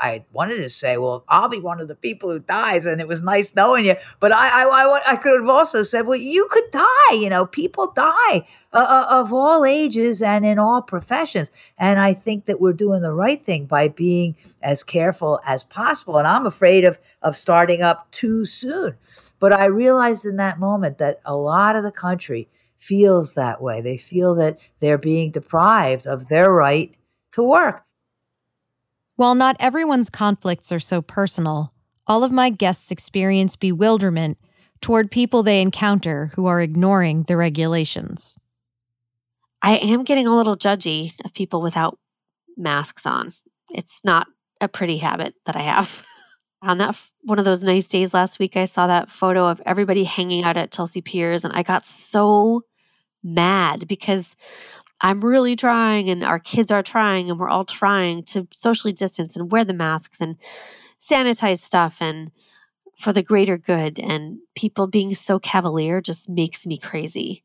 I 0.00 0.24
wanted 0.32 0.56
to 0.56 0.68
say, 0.70 0.96
well, 0.96 1.24
I'll 1.28 1.48
be 1.48 1.60
one 1.60 1.80
of 1.80 1.88
the 1.88 1.94
people 1.94 2.30
who 2.30 2.38
dies, 2.38 2.86
and 2.86 3.00
it 3.00 3.08
was 3.08 3.22
nice 3.22 3.54
knowing 3.54 3.84
you. 3.84 3.96
But 4.18 4.32
I, 4.32 4.62
I, 4.62 4.64
I, 4.64 5.02
I 5.12 5.16
could 5.16 5.38
have 5.38 5.48
also 5.48 5.82
said, 5.82 6.06
well, 6.06 6.18
you 6.18 6.48
could 6.50 6.70
die. 6.70 7.12
You 7.12 7.28
know, 7.28 7.44
people 7.44 7.92
die 7.92 8.46
uh, 8.72 8.78
uh, 8.78 9.06
of 9.10 9.32
all 9.32 9.66
ages 9.66 10.22
and 10.22 10.46
in 10.46 10.58
all 10.58 10.80
professions. 10.80 11.50
And 11.76 11.98
I 11.98 12.14
think 12.14 12.46
that 12.46 12.60
we're 12.60 12.72
doing 12.72 13.02
the 13.02 13.12
right 13.12 13.42
thing 13.42 13.66
by 13.66 13.88
being 13.88 14.36
as 14.62 14.82
careful 14.82 15.40
as 15.44 15.64
possible. 15.64 16.16
And 16.16 16.26
I'm 16.26 16.46
afraid 16.46 16.84
of 16.84 16.98
of 17.20 17.36
starting 17.36 17.82
up 17.82 18.10
too 18.10 18.46
soon. 18.46 18.96
But 19.38 19.52
I 19.52 19.66
realized 19.66 20.24
in 20.24 20.36
that 20.36 20.58
moment 20.58 20.98
that 20.98 21.20
a 21.24 21.36
lot 21.36 21.76
of 21.76 21.84
the 21.84 21.92
country 21.92 22.48
feels 22.78 23.34
that 23.34 23.60
way. 23.60 23.82
They 23.82 23.98
feel 23.98 24.34
that 24.36 24.58
they're 24.80 24.98
being 24.98 25.30
deprived 25.30 26.06
of 26.06 26.28
their 26.28 26.50
right 26.50 26.94
to 27.32 27.42
work. 27.42 27.84
While 29.20 29.34
not 29.34 29.54
everyone's 29.60 30.08
conflicts 30.08 30.72
are 30.72 30.78
so 30.78 31.02
personal, 31.02 31.74
all 32.06 32.24
of 32.24 32.32
my 32.32 32.48
guests 32.48 32.90
experience 32.90 33.54
bewilderment 33.54 34.38
toward 34.80 35.10
people 35.10 35.42
they 35.42 35.60
encounter 35.60 36.32
who 36.36 36.46
are 36.46 36.62
ignoring 36.62 37.24
the 37.24 37.36
regulations. 37.36 38.38
I 39.60 39.76
am 39.76 40.04
getting 40.04 40.26
a 40.26 40.34
little 40.34 40.56
judgy 40.56 41.12
of 41.22 41.34
people 41.34 41.60
without 41.60 41.98
masks 42.56 43.04
on. 43.04 43.34
It's 43.68 44.00
not 44.04 44.26
a 44.58 44.68
pretty 44.68 44.96
habit 44.96 45.34
that 45.44 45.54
I 45.54 45.64
have. 45.64 46.02
on 46.62 46.78
that 46.78 46.98
one 47.20 47.38
of 47.38 47.44
those 47.44 47.62
nice 47.62 47.88
days 47.88 48.14
last 48.14 48.38
week, 48.38 48.56
I 48.56 48.64
saw 48.64 48.86
that 48.86 49.10
photo 49.10 49.48
of 49.48 49.60
everybody 49.66 50.04
hanging 50.04 50.44
out 50.44 50.56
at 50.56 50.72
Chelsea 50.72 51.02
Piers, 51.02 51.44
and 51.44 51.52
I 51.52 51.62
got 51.62 51.84
so 51.84 52.62
mad 53.22 53.86
because 53.86 54.34
I'm 55.00 55.20
really 55.22 55.56
trying, 55.56 56.08
and 56.10 56.22
our 56.22 56.38
kids 56.38 56.70
are 56.70 56.82
trying, 56.82 57.30
and 57.30 57.38
we're 57.38 57.48
all 57.48 57.64
trying 57.64 58.22
to 58.24 58.46
socially 58.52 58.92
distance 58.92 59.34
and 59.34 59.50
wear 59.50 59.64
the 59.64 59.72
masks 59.72 60.20
and 60.20 60.36
sanitize 61.00 61.60
stuff 61.60 62.02
and 62.02 62.30
for 62.96 63.12
the 63.12 63.22
greater 63.22 63.56
good. 63.56 63.98
And 63.98 64.38
people 64.54 64.86
being 64.86 65.14
so 65.14 65.38
cavalier 65.38 66.00
just 66.02 66.28
makes 66.28 66.66
me 66.66 66.76
crazy. 66.76 67.44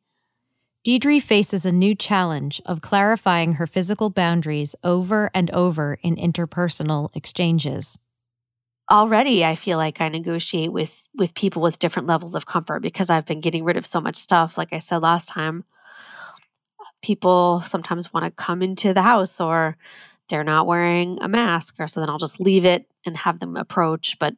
Deidre 0.86 1.22
faces 1.22 1.66
a 1.66 1.72
new 1.72 1.96
challenge 1.96 2.62
of 2.66 2.82
clarifying 2.82 3.54
her 3.54 3.66
physical 3.66 4.10
boundaries 4.10 4.76
over 4.84 5.32
and 5.34 5.50
over 5.52 5.98
in 6.04 6.16
interpersonal 6.16 7.10
exchanges. 7.16 7.98
Already 8.92 9.44
I 9.44 9.56
feel 9.56 9.80
like 9.80 10.00
I 10.00 10.10
negotiate 10.10 10.72
with 10.72 11.10
with 11.16 11.34
people 11.34 11.64
with 11.64 11.80
different 11.80 12.08
levels 12.08 12.36
of 12.36 12.46
comfort 12.46 12.82
because 12.82 13.10
I've 13.10 13.26
been 13.26 13.42
getting 13.42 13.64
rid 13.64 13.78
of 13.78 13.86
so 13.86 14.00
much 14.00 14.16
stuff 14.16 14.60
like 14.60 14.74
I 14.74 14.78
said 14.80 15.02
last 15.02 15.28
time 15.28 15.64
people 17.06 17.62
sometimes 17.62 18.12
want 18.12 18.26
to 18.26 18.32
come 18.32 18.64
into 18.64 18.92
the 18.92 19.04
house 19.04 19.40
or 19.40 19.78
they're 20.28 20.44
not 20.44 20.66
wearing 20.66 21.20
a 21.22 21.28
mask 21.28 21.76
or 21.80 21.88
so 21.88 22.00
then 22.00 22.10
I'll 22.10 22.18
just 22.18 22.40
leave 22.40 22.66
it 22.66 22.88
and 23.06 23.16
have 23.16 23.40
them 23.40 23.56
approach. 23.56 24.18
But 24.20 24.34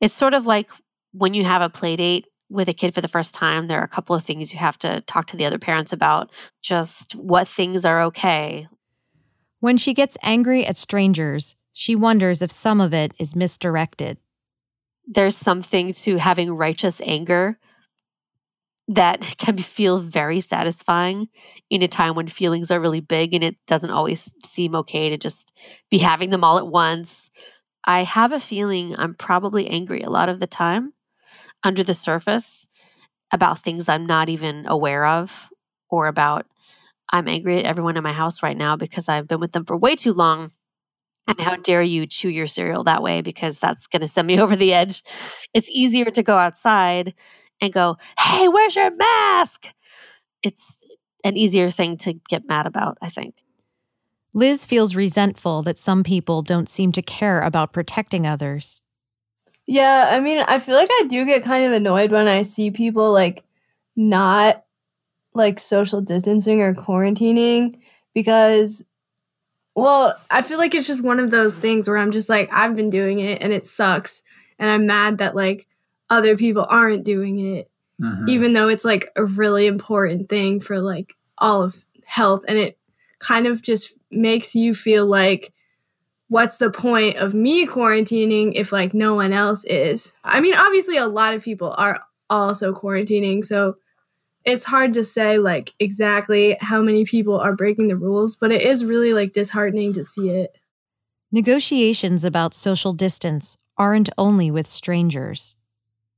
it's 0.00 0.12
sort 0.12 0.34
of 0.34 0.46
like 0.46 0.68
when 1.12 1.32
you 1.32 1.44
have 1.44 1.62
a 1.62 1.70
play 1.70 1.94
date 1.94 2.26
with 2.50 2.68
a 2.68 2.72
kid 2.72 2.92
for 2.92 3.00
the 3.00 3.08
first 3.08 3.34
time, 3.34 3.68
there 3.68 3.78
are 3.78 3.84
a 3.84 3.88
couple 3.88 4.16
of 4.16 4.24
things 4.24 4.52
you 4.52 4.58
have 4.58 4.78
to 4.78 5.00
talk 5.02 5.26
to 5.28 5.36
the 5.36 5.46
other 5.46 5.58
parents 5.58 5.92
about, 5.92 6.30
just 6.60 7.14
what 7.14 7.46
things 7.46 7.84
are 7.84 8.02
okay. 8.02 8.66
When 9.60 9.76
she 9.76 9.94
gets 9.94 10.18
angry 10.22 10.66
at 10.66 10.76
strangers, 10.76 11.54
she 11.72 11.94
wonders 11.94 12.42
if 12.42 12.50
some 12.50 12.80
of 12.80 12.92
it 12.92 13.14
is 13.18 13.36
misdirected. 13.36 14.18
There's 15.06 15.36
something 15.36 15.92
to 15.92 16.16
having 16.16 16.52
righteous 16.52 17.00
anger 17.00 17.58
that 18.88 19.20
can 19.38 19.58
feel 19.58 19.98
very 19.98 20.40
satisfying 20.40 21.28
in 21.70 21.82
a 21.82 21.88
time 21.88 22.14
when 22.14 22.28
feelings 22.28 22.70
are 22.70 22.80
really 22.80 23.00
big 23.00 23.34
and 23.34 23.44
it 23.44 23.56
doesn't 23.66 23.90
always 23.90 24.32
seem 24.44 24.74
okay 24.74 25.08
to 25.10 25.16
just 25.16 25.52
be 25.90 25.98
having 25.98 26.30
them 26.30 26.44
all 26.44 26.58
at 26.58 26.68
once. 26.68 27.30
I 27.84 28.02
have 28.02 28.32
a 28.32 28.40
feeling 28.40 28.94
I'm 28.98 29.14
probably 29.14 29.68
angry 29.68 30.02
a 30.02 30.10
lot 30.10 30.28
of 30.28 30.40
the 30.40 30.46
time 30.46 30.92
under 31.62 31.82
the 31.82 31.94
surface 31.94 32.66
about 33.32 33.58
things 33.58 33.88
I'm 33.88 34.06
not 34.06 34.28
even 34.28 34.66
aware 34.66 35.04
of 35.06 35.48
or 35.90 36.06
about 36.06 36.46
I'm 37.12 37.28
angry 37.28 37.58
at 37.58 37.64
everyone 37.64 37.96
in 37.96 38.02
my 38.02 38.12
house 38.12 38.42
right 38.42 38.56
now 38.56 38.76
because 38.76 39.08
I've 39.08 39.28
been 39.28 39.40
with 39.40 39.52
them 39.52 39.64
for 39.64 39.76
way 39.76 39.94
too 39.96 40.12
long. 40.12 40.52
And 41.28 41.40
how 41.40 41.56
dare 41.56 41.82
you 41.82 42.06
chew 42.06 42.28
your 42.28 42.46
cereal 42.46 42.84
that 42.84 43.02
way 43.02 43.20
because 43.20 43.58
that's 43.58 43.88
going 43.88 44.02
to 44.02 44.08
send 44.08 44.28
me 44.28 44.40
over 44.40 44.54
the 44.54 44.72
edge. 44.72 45.02
It's 45.54 45.68
easier 45.70 46.04
to 46.06 46.22
go 46.22 46.36
outside 46.36 47.14
and 47.60 47.72
go, 47.72 47.96
Hey, 48.18 48.48
where's 48.48 48.76
your 48.76 48.94
mask? 48.94 49.72
It's 50.42 50.84
an 51.24 51.36
easier 51.36 51.70
thing 51.70 51.96
to 51.98 52.14
get 52.28 52.46
mad 52.48 52.66
about, 52.66 52.98
I 53.02 53.08
think. 53.08 53.34
Liz 54.32 54.64
feels 54.64 54.94
resentful 54.94 55.62
that 55.62 55.78
some 55.78 56.04
people 56.04 56.42
don't 56.42 56.68
seem 56.68 56.92
to 56.92 57.02
care 57.02 57.40
about 57.40 57.72
protecting 57.72 58.26
others. 58.26 58.82
Yeah, 59.66 60.08
I 60.10 60.20
mean, 60.20 60.44
I 60.46 60.58
feel 60.58 60.76
like 60.76 60.90
I 60.90 61.06
do 61.08 61.24
get 61.24 61.42
kind 61.42 61.64
of 61.64 61.72
annoyed 61.72 62.12
when 62.12 62.28
I 62.28 62.42
see 62.42 62.70
people 62.70 63.12
like 63.12 63.44
not 63.96 64.62
like 65.34 65.58
social 65.58 66.00
distancing 66.00 66.62
or 66.62 66.74
quarantining 66.74 67.78
because 68.14 68.84
well, 69.74 70.14
I 70.30 70.40
feel 70.40 70.56
like 70.56 70.74
it's 70.74 70.86
just 70.86 71.02
one 71.02 71.20
of 71.20 71.30
those 71.30 71.54
things 71.54 71.86
where 71.86 71.98
I'm 71.98 72.12
just 72.12 72.28
like 72.28 72.50
I've 72.52 72.76
been 72.76 72.90
doing 72.90 73.20
it 73.20 73.42
and 73.42 73.52
it 73.52 73.66
sucks 73.66 74.22
and 74.58 74.70
I'm 74.70 74.86
mad 74.86 75.18
that 75.18 75.34
like 75.34 75.66
other 76.10 76.36
people 76.36 76.66
aren't 76.68 77.04
doing 77.04 77.38
it 77.38 77.70
mm-hmm. 78.00 78.28
even 78.28 78.52
though 78.52 78.68
it's 78.68 78.84
like 78.84 79.10
a 79.16 79.24
really 79.24 79.66
important 79.66 80.28
thing 80.28 80.60
for 80.60 80.80
like 80.80 81.14
all 81.38 81.62
of 81.62 81.84
health. 82.06 82.44
And 82.48 82.58
it 82.58 82.78
kind 83.18 83.46
of 83.46 83.62
just 83.62 83.94
makes 84.10 84.54
you 84.54 84.74
feel 84.74 85.06
like 85.06 85.52
what's 86.28 86.58
the 86.58 86.70
point 86.70 87.16
of 87.16 87.34
me 87.34 87.66
quarantining 87.66 88.52
if 88.54 88.72
like 88.72 88.94
no 88.94 89.14
one 89.14 89.32
else 89.32 89.64
is? 89.64 90.12
I 90.24 90.40
mean 90.40 90.54
obviously 90.54 90.96
a 90.96 91.06
lot 91.06 91.34
of 91.34 91.44
people 91.44 91.74
are 91.76 92.02
also 92.28 92.72
quarantining 92.72 93.44
so 93.44 93.76
it's 94.44 94.64
hard 94.64 94.94
to 94.94 95.04
say 95.04 95.38
like 95.38 95.72
exactly 95.78 96.56
how 96.60 96.80
many 96.82 97.04
people 97.04 97.38
are 97.38 97.54
breaking 97.54 97.88
the 97.88 97.96
rules 97.96 98.36
but 98.36 98.50
it 98.50 98.62
is 98.62 98.84
really 98.84 99.14
like 99.14 99.32
disheartening 99.32 99.92
to 99.92 100.04
see 100.04 100.30
it. 100.30 100.56
Negotiations 101.32 102.24
about 102.24 102.54
social 102.54 102.92
distance 102.92 103.56
aren't 103.78 104.08
only 104.18 104.50
with 104.50 104.66
strangers 104.66 105.56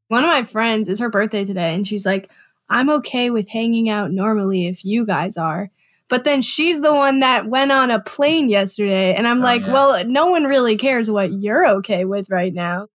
one 0.09 0.25
of 0.25 0.29
my 0.29 0.45
friends 0.45 0.89
is 0.89 1.01
her 1.01 1.11
birthday 1.11 1.45
today, 1.45 1.75
and 1.75 1.87
she's 1.87 2.05
like, 2.05 2.31
I'm 2.69 2.91
okay 2.91 3.31
with 3.31 3.49
hanging 3.49 3.89
out 3.89 4.11
normally 4.11 4.67
if 4.67 4.85
you 4.85 5.07
guys 5.07 5.37
are. 5.37 5.71
But 6.09 6.25
then 6.25 6.41
she's 6.43 6.81
the 6.81 6.95
one 6.95 7.21
that 7.21 7.47
went 7.47 7.71
on 7.71 7.91
a 7.91 8.01
plane 8.01 8.49
yesterday. 8.49 9.15
And 9.15 9.27
I'm 9.27 9.41
oh, 9.41 9.45
like, 9.45 9.63
yeah. 9.63 9.73
well, 9.73 10.07
no 10.07 10.27
one 10.27 10.45
really 10.45 10.77
cares 10.77 11.11
what 11.11 11.33
you're 11.33 11.69
okay 11.77 12.05
with 12.05 12.31
right 12.31 12.53
now. 12.53 12.89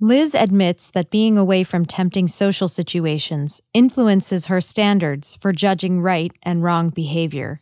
Liz 0.00 0.34
admits 0.34 0.90
that 0.90 1.10
being 1.10 1.38
away 1.38 1.62
from 1.62 1.86
tempting 1.86 2.26
social 2.26 2.68
situations 2.68 3.60
influences 3.72 4.46
her 4.46 4.60
standards 4.60 5.36
for 5.36 5.52
judging 5.52 6.00
right 6.00 6.32
and 6.42 6.62
wrong 6.62 6.90
behavior. 6.90 7.60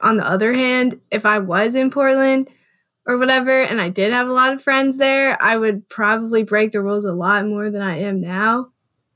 On 0.00 0.16
the 0.16 0.26
other 0.26 0.54
hand, 0.54 0.98
if 1.10 1.26
I 1.26 1.38
was 1.38 1.74
in 1.74 1.90
Portland, 1.90 2.48
or 3.10 3.18
whatever, 3.18 3.50
and 3.50 3.80
I 3.80 3.88
did 3.88 4.12
have 4.12 4.28
a 4.28 4.32
lot 4.32 4.52
of 4.52 4.62
friends 4.62 4.96
there, 4.96 5.36
I 5.42 5.56
would 5.56 5.88
probably 5.88 6.44
break 6.44 6.70
the 6.70 6.80
rules 6.80 7.04
a 7.04 7.12
lot 7.12 7.44
more 7.44 7.68
than 7.68 7.82
I 7.82 7.98
am 7.98 8.20
now 8.20 8.70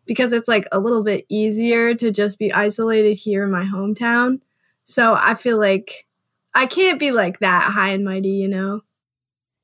because 0.05 0.33
it's 0.33 0.49
like 0.49 0.67
a 0.73 0.81
little 0.81 1.05
bit 1.05 1.25
easier 1.29 1.95
to 1.95 2.11
just 2.11 2.41
be 2.41 2.53
isolated 2.53 3.15
here 3.15 3.45
in 3.45 3.53
my 3.53 3.63
hometown. 3.63 4.41
So 4.83 5.15
I 5.15 5.35
feel 5.35 5.61
like 5.61 6.09
I 6.57 6.67
can't 6.67 6.99
be 6.99 7.13
like 7.13 7.39
that 7.39 7.71
high 7.73 7.91
and 7.91 8.05
mighty, 8.05 8.31
you 8.31 8.49
know? 8.49 8.81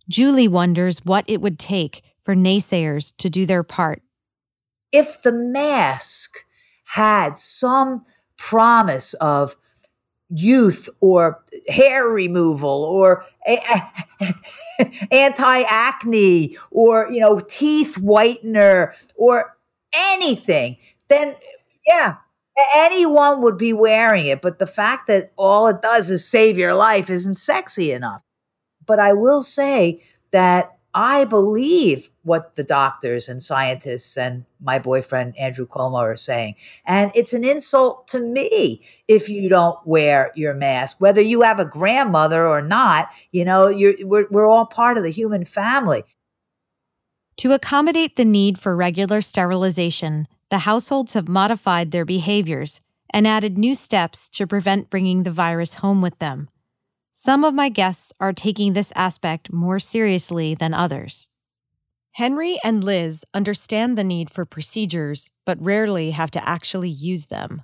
Julie 0.09 0.49
wonders 0.49 1.05
what 1.05 1.25
it 1.27 1.41
would 1.41 1.59
take 1.59 2.03
for 2.23 2.37
naysayers 2.37 3.13
to 3.17 3.29
do 3.29 3.47
their 3.47 3.65
part. 3.65 4.01
If 4.93 5.23
the 5.23 5.33
mask 5.33 6.45
had 6.85 7.37
some 7.37 8.05
promise 8.37 9.15
of 9.15 9.57
youth 10.31 10.89
or 11.01 11.43
hair 11.69 12.07
removal 12.07 12.85
or 12.85 13.25
anti-acne 15.11 16.57
or 16.71 17.11
you 17.11 17.21
know 17.21 17.39
teeth 17.41 17.97
whitener 18.01 18.93
or 19.17 19.57
anything 19.93 20.77
then 21.09 21.35
yeah 21.87 22.17
anyone 22.75 23.43
would 23.43 23.57
be 23.57 23.73
wearing 23.73 24.27
it. 24.27 24.43
But 24.43 24.59
the 24.59 24.67
fact 24.67 25.07
that 25.07 25.33
all 25.37 25.69
it 25.69 25.83
does 25.83 26.11
is 26.11 26.27
save 26.27 26.59
your 26.59 26.75
life 26.75 27.11
isn't 27.11 27.37
sexy 27.37 27.93
enough. 27.93 28.23
But 28.87 28.99
i 28.99 29.13
will 29.13 29.43
say 29.43 30.03
that 30.33 30.79
I 30.95 31.25
believe 31.25 32.09
what 32.23 32.57
the 32.57 32.65
doctors 32.65 33.29
and 33.29 33.41
scientists 33.41 34.17
and 34.19 34.45
my 34.61 34.79
boyfriend 34.79 35.39
Andrew 35.39 35.67
Cuomo 35.67 35.99
are 35.99 36.17
saying. 36.17 36.57
And 36.85 37.13
it's 37.15 37.33
an 37.33 37.45
insult 37.45 38.09
to 38.09 38.19
me 38.19 38.83
if 39.07 39.29
you 39.29 39.49
don't 39.49 39.79
wear 39.87 40.33
your 40.35 40.55
mask, 40.55 41.01
whether 41.01 41.21
you 41.21 41.43
have 41.43 41.61
a 41.61 41.65
grandmother 41.65 42.47
or 42.47 42.61
not. 42.61 43.11
You 43.31 43.45
know, 43.45 43.73
we're, 44.03 44.27
we're 44.31 44.49
all 44.49 44.67
part 44.67 44.99
of 44.99 45.05
the 45.05 45.11
human 45.11 45.45
family. 45.45 46.03
To 47.39 47.53
accommodate 47.53 48.17
the 48.17 48.25
need 48.25 48.59
for 48.59 48.77
regular 48.77 49.21
sterilization, 49.21 50.27
the 50.51 50.59
households 50.59 51.15
have 51.15 51.29
modified 51.29 51.91
their 51.91 52.05
behaviors 52.05 52.81
and 53.11 53.27
added 53.27 53.57
new 53.57 53.75
steps 53.75 54.29
to 54.31 54.47
prevent 54.47 54.91
bringing 54.91 55.23
the 55.23 55.31
virus 55.31 55.77
home 55.77 56.03
with 56.03 56.19
them. 56.19 56.49
Some 57.23 57.45
of 57.45 57.53
my 57.53 57.69
guests 57.69 58.15
are 58.19 58.33
taking 58.33 58.73
this 58.73 58.95
aspect 58.97 59.53
more 59.53 59.79
seriously 59.79 60.55
than 60.55 60.73
others. 60.73 61.29
Henry 62.13 62.59
and 62.65 62.83
Liz 62.83 63.27
understand 63.35 63.99
the 63.99 64.05
need 64.05 64.31
for 64.31 64.47
procedures, 64.47 65.31
but 65.45 65.61
rarely 65.61 66.13
have 66.13 66.31
to 66.31 66.49
actually 66.49 66.89
use 66.89 67.27
them. 67.27 67.61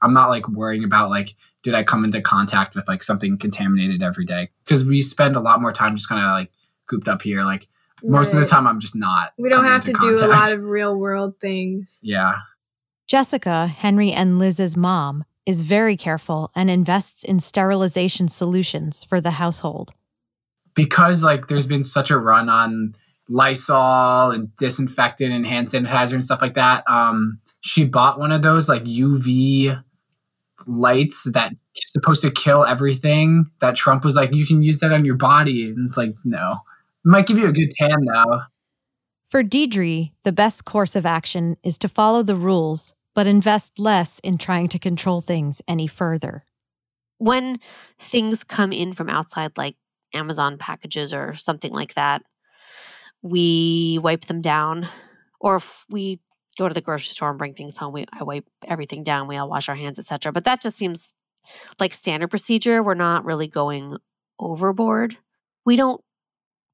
I'm 0.00 0.14
not 0.14 0.30
like 0.30 0.48
worrying 0.48 0.82
about 0.82 1.10
like, 1.10 1.34
did 1.62 1.74
I 1.74 1.82
come 1.82 2.04
into 2.06 2.22
contact 2.22 2.74
with 2.74 2.88
like 2.88 3.02
something 3.02 3.36
contaminated 3.36 4.02
every 4.02 4.24
day? 4.24 4.48
Because 4.64 4.82
we 4.82 5.02
spend 5.02 5.36
a 5.36 5.40
lot 5.40 5.60
more 5.60 5.74
time 5.74 5.94
just 5.94 6.08
kind 6.08 6.24
of 6.24 6.30
like 6.30 6.50
cooped 6.88 7.06
up 7.06 7.20
here. 7.20 7.44
Like 7.44 7.68
most 8.02 8.32
right. 8.32 8.40
of 8.40 8.48
the 8.48 8.50
time, 8.50 8.66
I'm 8.66 8.80
just 8.80 8.96
not. 8.96 9.34
We 9.36 9.50
don't 9.50 9.66
have 9.66 9.84
to 9.84 9.92
contact. 9.92 10.20
do 10.20 10.24
a 10.24 10.26
lot 10.26 10.52
of 10.52 10.62
real 10.62 10.98
world 10.98 11.38
things. 11.38 12.00
Yeah. 12.02 12.36
Jessica, 13.08 13.66
Henry 13.66 14.10
and 14.10 14.38
Liz's 14.38 14.74
mom, 14.74 15.26
is 15.46 15.62
very 15.62 15.96
careful 15.96 16.50
and 16.54 16.70
invests 16.70 17.24
in 17.24 17.40
sterilization 17.40 18.28
solutions 18.28 19.04
for 19.04 19.20
the 19.20 19.32
household. 19.32 19.92
Because 20.74 21.22
like 21.22 21.48
there's 21.48 21.66
been 21.66 21.84
such 21.84 22.10
a 22.10 22.18
run 22.18 22.48
on 22.48 22.94
Lysol 23.28 24.30
and 24.32 24.54
disinfectant 24.56 25.32
and 25.32 25.46
hand 25.46 25.68
sanitizer 25.68 26.14
and 26.14 26.24
stuff 26.24 26.42
like 26.42 26.54
that. 26.54 26.84
Um, 26.88 27.40
she 27.60 27.84
bought 27.84 28.18
one 28.18 28.32
of 28.32 28.42
those 28.42 28.68
like 28.68 28.84
UV 28.84 29.82
lights 30.66 31.24
that 31.32 31.54
supposed 31.74 32.22
to 32.22 32.30
kill 32.30 32.64
everything. 32.64 33.44
That 33.60 33.76
Trump 33.76 34.04
was 34.04 34.16
like, 34.16 34.34
you 34.34 34.46
can 34.46 34.62
use 34.62 34.80
that 34.80 34.92
on 34.92 35.04
your 35.04 35.16
body, 35.16 35.64
and 35.64 35.88
it's 35.88 35.96
like, 35.96 36.14
no, 36.24 36.58
it 37.04 37.08
might 37.08 37.26
give 37.26 37.38
you 37.38 37.48
a 37.48 37.52
good 37.52 37.70
tan 37.70 38.04
though. 38.12 38.40
For 39.26 39.42
Deidre, 39.42 40.12
the 40.22 40.32
best 40.32 40.64
course 40.64 40.94
of 40.94 41.06
action 41.06 41.56
is 41.62 41.78
to 41.78 41.88
follow 41.88 42.22
the 42.22 42.36
rules 42.36 42.94
but 43.14 43.26
invest 43.26 43.78
less 43.78 44.18
in 44.20 44.38
trying 44.38 44.68
to 44.68 44.78
control 44.78 45.20
things 45.20 45.62
any 45.68 45.86
further. 45.86 46.44
When 47.18 47.58
things 47.98 48.44
come 48.44 48.72
in 48.72 48.92
from 48.92 49.08
outside, 49.08 49.56
like 49.56 49.76
Amazon 50.12 50.58
packages 50.58 51.14
or 51.14 51.34
something 51.36 51.72
like 51.72 51.94
that, 51.94 52.22
we 53.22 53.98
wipe 54.02 54.26
them 54.26 54.42
down. 54.42 54.88
Or 55.40 55.56
if 55.56 55.84
we 55.88 56.20
go 56.58 56.68
to 56.68 56.74
the 56.74 56.80
grocery 56.80 57.10
store 57.10 57.30
and 57.30 57.38
bring 57.38 57.54
things 57.54 57.78
home, 57.78 57.92
we 57.92 58.06
I 58.12 58.24
wipe 58.24 58.46
everything 58.66 59.02
down. 59.02 59.28
We 59.28 59.36
all 59.36 59.48
wash 59.48 59.68
our 59.68 59.74
hands, 59.74 59.98
etc. 59.98 60.32
But 60.32 60.44
that 60.44 60.60
just 60.60 60.76
seems 60.76 61.12
like 61.78 61.92
standard 61.92 62.28
procedure. 62.28 62.82
We're 62.82 62.94
not 62.94 63.24
really 63.24 63.46
going 63.46 63.96
overboard. 64.38 65.16
We 65.64 65.76
don't 65.76 66.00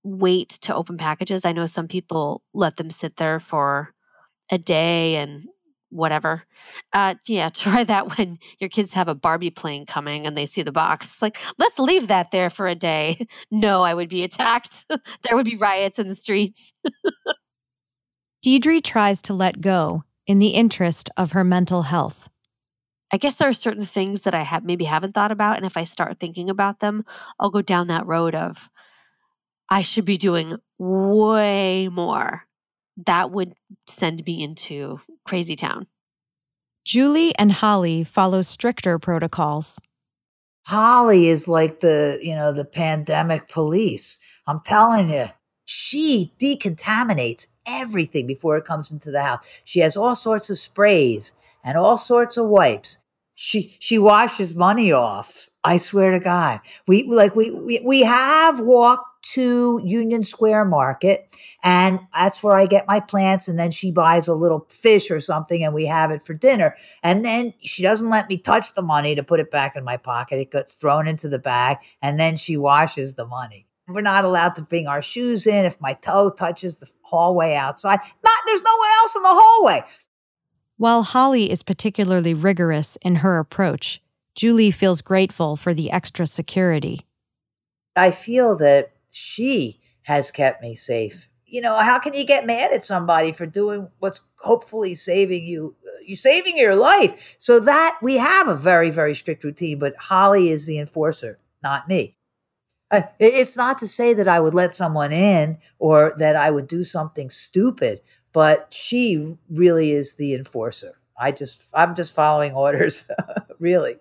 wait 0.03 0.49
to 0.49 0.75
open 0.75 0.97
packages. 0.97 1.45
I 1.45 1.53
know 1.53 1.67
some 1.67 1.89
people 1.89 2.43
let 2.55 2.77
them 2.77 2.91
sit 2.91 3.17
there 3.17 3.39
for 3.39 3.93
a 4.51 4.59
day 4.59 5.17
and 5.17 5.47
whatever. 5.91 6.45
Uh, 6.93 7.15
yeah, 7.27 7.49
try 7.55 7.85
that 7.85 8.17
when 8.17 8.39
your 8.59 8.71
kids 8.71 8.95
have 8.95 9.09
a 9.09 9.15
Barbie 9.15 9.51
plane 9.51 9.87
coming 9.87 10.27
and 10.27 10.37
they 10.37 10.47
see 10.47 10.63
the 10.63 10.73
box. 10.73 11.07
It's 11.07 11.23
like, 11.23 11.39
let's 11.59 11.79
leave 11.79 12.09
that 12.09 12.31
there 12.31 12.51
for 12.51 12.67
a 12.67 12.75
day. 12.75 13.27
No, 13.53 13.83
I 13.83 13.95
would 13.95 14.09
be 14.09 14.23
attacked. 14.23 14.87
there 15.23 15.35
would 15.35 15.47
be 15.47 15.57
riots 15.57 15.99
in 15.99 16.09
the 16.09 16.15
streets. 16.15 16.73
Deidre 18.45 18.83
tries 18.83 19.21
to 19.23 19.35
let 19.35 19.61
go 19.61 20.05
in 20.27 20.39
the 20.39 20.49
interest 20.49 21.11
of 21.17 21.33
her 21.33 21.43
mental 21.43 21.83
health. 21.83 22.29
I 23.13 23.17
guess 23.17 23.35
there 23.35 23.49
are 23.49 23.55
certain 23.55 23.83
things 23.83 24.23
that 24.23 24.35
I 24.35 24.43
have 24.43 24.65
maybe 24.65 24.85
haven't 24.85 25.15
thought 25.15 25.33
about, 25.33 25.57
and 25.57 25.67
if 25.67 25.77
I 25.77 25.85
start 25.85 26.21
thinking 26.21 26.49
about 26.49 26.79
them, 26.81 27.05
I'll 27.41 27.51
go 27.51 27.63
down 27.63 27.89
that 27.89 28.07
road 28.07 28.35
of 28.35 28.71
I 29.69 29.83
should 29.83 30.05
be 30.05 30.17
doing 30.17 30.57
way 30.79 31.89
more. 31.89 32.47
That 33.07 33.31
would 33.31 33.55
send 33.87 34.25
me 34.27 34.43
into 34.43 35.01
crazy 35.25 35.57
town. 35.57 35.87
Julie 36.85 37.35
and 37.39 37.53
Holly 37.53 38.05
follow 38.05 38.43
stricter 38.43 38.99
protocols. 38.99 39.81
Holly 40.67 41.29
is 41.29 41.49
like 41.49 41.81
the, 41.81 42.19
you 42.23 42.35
know, 42.35 42.53
the 42.53 42.65
pandemic 42.65 43.49
police. 43.49 44.19
I'm 44.47 44.61
telling 44.61 45.11
you, 45.11 45.29
she 45.65 46.33
decontaminates 46.39 47.47
everything 47.67 48.27
before 48.27 48.57
it 48.57 48.65
comes 48.65 48.91
into 48.91 49.11
the 49.11 49.23
house. 49.23 49.47
She 49.65 49.81
has 49.81 49.97
all 49.97 50.15
sorts 50.15 50.51
of 50.51 50.59
sprays 50.59 51.33
and 51.63 51.79
all 51.79 51.97
sorts 51.97 52.37
of 52.37 52.47
wipes. 52.47 52.99
She 53.35 53.77
she 53.79 53.99
washes 53.99 54.55
money 54.55 54.93
off. 54.93 55.49
I 55.65 55.77
swear 55.77 56.11
to 56.11 56.21
God. 56.21 56.61
We 56.87 57.05
like 57.05 57.35
we 57.35 57.51
we, 57.51 57.81
we 57.85 58.03
have 58.03 58.61
walked 58.61 59.10
to 59.23 59.81
Union 59.85 60.23
Square 60.23 60.67
Market, 60.67 61.35
and 61.63 62.01
that's 62.15 62.43
where 62.43 62.57
I 62.57 62.67
get 62.67 62.87
my 62.87 63.01
plants. 63.01 63.49
And 63.49 63.59
then 63.59 63.71
she 63.71 63.91
buys 63.93 64.29
a 64.29 64.35
little 64.35 64.67
fish 64.71 65.11
or 65.11 65.21
something, 65.21 65.63
and 65.63 65.75
we 65.75 65.87
have 65.87 66.11
it 66.11 66.23
for 66.23 66.35
dinner. 66.35 66.75
And 67.03 67.25
then 67.25 67.55
she 67.61 67.83
doesn't 67.83 68.11
let 68.11 68.29
me 68.29 68.39
touch 68.39 68.75
the 68.75 68.83
money 68.83 69.15
to 69.15 69.23
put 69.23 69.41
it 69.41 69.51
back 69.51 69.77
in 69.77 69.85
my 69.85 69.97
pocket. 69.97 70.41
It 70.41 70.51
gets 70.51 70.75
thrown 70.75 71.07
into 71.07 71.29
the 71.29 71.39
bag, 71.39 71.79
and 72.03 72.19
then 72.19 72.37
she 72.37 72.57
washes 72.57 73.15
the 73.15 73.27
money. 73.27 73.67
We're 73.89 74.03
not 74.03 74.25
allowed 74.25 74.55
to 74.55 74.63
bring 74.63 74.87
our 74.87 75.03
shoes 75.03 75.47
in 75.47 75.65
if 75.65 75.81
my 75.81 75.95
toe 75.95 76.31
touches 76.31 76.77
the 76.77 76.89
hallway 77.03 77.55
outside. 77.55 77.99
Not 77.99 78.39
there's 78.47 78.63
no 78.63 78.77
one 78.77 78.91
else 79.01 79.17
in 79.17 79.23
the 79.23 79.29
hallway. 79.33 79.85
While 80.77 81.03
Holly 81.03 81.51
is 81.51 81.63
particularly 81.63 82.33
rigorous 82.33 82.97
in 83.03 83.17
her 83.17 83.39
approach, 83.39 84.01
Julie 84.35 84.71
feels 84.71 85.03
grateful 85.03 85.57
for 85.57 85.75
the 85.75 85.91
extra 85.91 86.27
security. 86.27 87.05
I 87.97 88.11
feel 88.13 88.57
that 88.57 88.93
she 89.11 89.81
has 90.03 90.31
kept 90.31 90.63
me 90.63 90.75
safe. 90.75 91.29
You 91.47 91.61
know, 91.61 91.77
how 91.79 91.99
can 91.99 92.15
you 92.15 92.25
get 92.25 92.47
mad 92.47 92.73
at 92.73 92.85
somebody 92.85 93.33
for 93.33 93.45
doing 93.45 93.89
what's 93.99 94.23
hopefully 94.39 94.95
saving 94.95 95.45
you? 95.45 95.75
You're 96.07 96.15
saving 96.15 96.57
your 96.57 96.77
life. 96.77 97.37
So 97.39 97.61
that 97.61 97.99
we 98.03 98.17
have 98.17 98.47
a 98.49 98.55
very, 98.55 98.91
very 98.91 99.15
strict 99.15 99.43
routine, 99.45 99.79
but 99.79 99.97
Holly 99.97 100.51
is 100.51 100.67
the 100.67 100.79
enforcer, 100.79 101.39
not 101.63 101.89
me. 101.89 102.17
Uh, 102.91 103.03
it's 103.19 103.57
not 103.57 103.79
to 103.79 103.89
say 103.89 104.15
that 104.15 104.27
I 104.29 104.41
would 104.41 104.55
let 104.55 104.75
someone 104.75 105.13
in 105.13 105.59
or 105.79 106.15
that 106.19 106.37
I 106.37 106.51
would 106.51 106.67
do 106.67 106.83
something 106.83 107.31
stupid, 107.31 108.01
but 108.33 108.73
she 108.73 109.37
really 109.49 109.93
is 109.93 110.15
the 110.15 110.35
enforcer. 110.35 110.95
I 111.17 111.33
just, 111.33 111.71
I'm 111.75 111.95
just 111.95 112.15
following 112.15 112.53
orders, 112.55 113.09
really. 113.59 113.97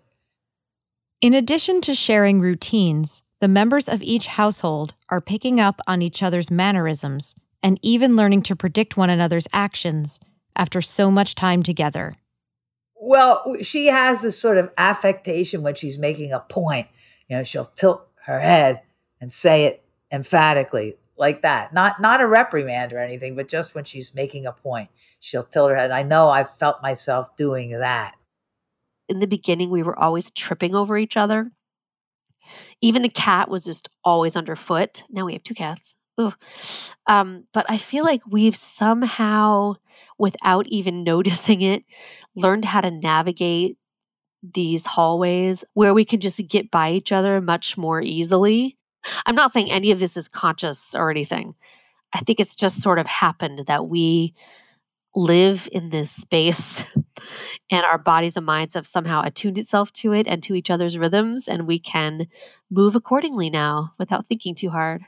In 1.21 1.33
addition 1.33 1.81
to 1.81 1.93
sharing 1.93 2.39
routines, 2.39 3.23
the 3.39 3.47
members 3.47 3.87
of 3.87 4.01
each 4.01 4.27
household 4.27 4.93
are 5.09 5.21
picking 5.21 5.59
up 5.59 5.79
on 5.87 6.01
each 6.01 6.21
other's 6.21 6.51
mannerisms 6.51 7.35
and 7.63 7.79
even 7.81 8.15
learning 8.15 8.41
to 8.43 8.55
predict 8.55 8.97
one 8.97 9.09
another's 9.09 9.47
actions 9.53 10.19
after 10.55 10.81
so 10.81 11.09
much 11.09 11.35
time 11.35 11.63
together. 11.63 12.15
Well, 12.95 13.55
she 13.61 13.87
has 13.87 14.21
this 14.21 14.37
sort 14.37 14.57
of 14.57 14.71
affectation 14.77 15.61
when 15.61 15.75
she's 15.75 15.97
making 15.97 16.33
a 16.33 16.41
point. 16.41 16.87
You 17.29 17.37
know, 17.37 17.43
she'll 17.43 17.65
tilt 17.65 18.05
her 18.25 18.39
head 18.39 18.81
and 19.21 19.31
say 19.31 19.65
it 19.65 19.83
emphatically 20.11 20.95
like 21.17 21.41
that. 21.43 21.73
Not 21.73 22.01
not 22.01 22.21
a 22.21 22.27
reprimand 22.27 22.91
or 22.91 22.99
anything, 22.99 23.35
but 23.35 23.47
just 23.47 23.73
when 23.73 23.85
she's 23.85 24.13
making 24.13 24.45
a 24.45 24.51
point, 24.51 24.89
she'll 25.19 25.43
tilt 25.43 25.71
her 25.71 25.77
head. 25.77 25.91
I 25.91 26.03
know 26.03 26.29
I've 26.29 26.49
felt 26.49 26.81
myself 26.81 27.35
doing 27.37 27.71
that. 27.71 28.15
In 29.07 29.19
the 29.19 29.27
beginning, 29.27 29.69
we 29.69 29.83
were 29.83 29.97
always 29.97 30.29
tripping 30.29 30.75
over 30.75 30.97
each 30.97 31.15
other. 31.15 31.51
Even 32.81 33.01
the 33.01 33.09
cat 33.09 33.49
was 33.49 33.65
just 33.65 33.89
always 34.03 34.35
underfoot. 34.35 35.03
Now 35.09 35.25
we 35.25 35.33
have 35.33 35.43
two 35.43 35.53
cats. 35.53 35.95
Um, 37.07 37.45
but 37.53 37.65
I 37.69 37.77
feel 37.77 38.03
like 38.03 38.21
we've 38.27 38.55
somehow, 38.55 39.75
without 40.17 40.67
even 40.67 41.03
noticing 41.03 41.61
it, 41.61 41.83
learned 42.35 42.65
how 42.65 42.81
to 42.81 42.91
navigate 42.91 43.77
these 44.41 44.85
hallways 44.85 45.65
where 45.73 45.93
we 45.93 46.05
can 46.05 46.19
just 46.19 46.45
get 46.47 46.71
by 46.71 46.91
each 46.91 47.11
other 47.11 47.41
much 47.41 47.77
more 47.77 48.01
easily. 48.01 48.77
I'm 49.25 49.35
not 49.35 49.53
saying 49.53 49.71
any 49.71 49.91
of 49.91 49.99
this 49.99 50.17
is 50.17 50.27
conscious 50.27 50.95
or 50.95 51.09
anything. 51.09 51.55
I 52.13 52.19
think 52.19 52.39
it's 52.39 52.55
just 52.55 52.81
sort 52.81 52.99
of 52.99 53.07
happened 53.07 53.65
that 53.67 53.87
we 53.87 54.33
live 55.15 55.67
in 55.71 55.89
this 55.89 56.11
space 56.11 56.85
and 57.71 57.85
our 57.85 57.97
bodies 57.97 58.37
and 58.37 58.45
minds 58.45 58.73
have 58.73 58.87
somehow 58.87 59.21
attuned 59.23 59.57
itself 59.57 59.91
to 59.93 60.13
it 60.13 60.27
and 60.27 60.41
to 60.43 60.55
each 60.55 60.69
other's 60.69 60.97
rhythms 60.97 61.47
and 61.47 61.67
we 61.67 61.79
can 61.79 62.27
move 62.69 62.95
accordingly 62.95 63.49
now 63.49 63.93
without 63.97 64.27
thinking 64.27 64.55
too 64.55 64.69
hard. 64.69 65.03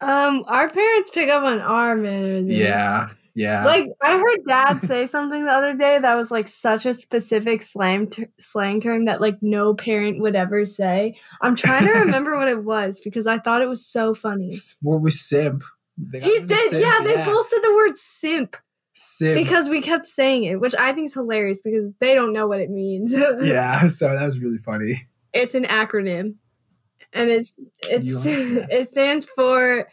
Um 0.00 0.44
our 0.46 0.68
parents 0.68 1.10
pick 1.10 1.28
up 1.28 1.42
on 1.42 1.60
our 1.60 1.94
manners 1.94 2.50
yeah 2.50 3.10
yeah. 3.34 3.64
Like 3.64 3.88
i 4.02 4.18
heard 4.18 4.44
dad 4.46 4.82
say 4.82 5.06
something 5.06 5.44
the 5.44 5.50
other 5.50 5.74
day 5.74 5.98
that 5.98 6.16
was 6.16 6.30
like 6.30 6.48
such 6.48 6.86
a 6.86 6.94
specific 6.94 7.62
slang 7.62 8.10
ter- 8.10 8.30
slang 8.38 8.80
term 8.80 9.04
that 9.04 9.20
like 9.20 9.38
no 9.40 9.74
parent 9.74 10.20
would 10.20 10.36
ever 10.36 10.64
say. 10.64 11.16
I'm 11.40 11.56
trying 11.56 11.86
to 11.86 11.92
remember 12.00 12.36
what 12.36 12.48
it 12.48 12.62
was 12.64 13.00
because 13.00 13.26
i 13.26 13.38
thought 13.38 13.62
it 13.62 13.68
was 13.68 13.86
so 13.86 14.14
funny. 14.14 14.50
What 14.82 15.00
was 15.00 15.20
simp? 15.20 15.62
He 16.12 16.40
did 16.40 16.50
simp, 16.50 16.82
yeah 16.82 17.00
they 17.04 17.14
yeah. 17.14 17.24
both 17.24 17.46
said 17.46 17.60
the 17.62 17.74
word 17.74 17.96
simp 17.96 18.56
Sim. 18.92 19.34
Because 19.34 19.68
we 19.68 19.80
kept 19.80 20.06
saying 20.06 20.44
it, 20.44 20.60
which 20.60 20.74
I 20.78 20.92
think 20.92 21.06
is 21.06 21.14
hilarious 21.14 21.60
because 21.62 21.90
they 22.00 22.14
don't 22.14 22.32
know 22.32 22.46
what 22.46 22.60
it 22.60 22.70
means. 22.70 23.14
yeah, 23.42 23.86
so 23.88 24.08
that 24.08 24.24
was 24.24 24.38
really 24.40 24.58
funny. 24.58 25.08
It's 25.32 25.54
an 25.54 25.64
acronym. 25.64 26.34
And 27.12 27.30
it's 27.30 27.54
it's 27.84 28.26
it 28.26 28.88
stands 28.88 29.26
for 29.26 29.88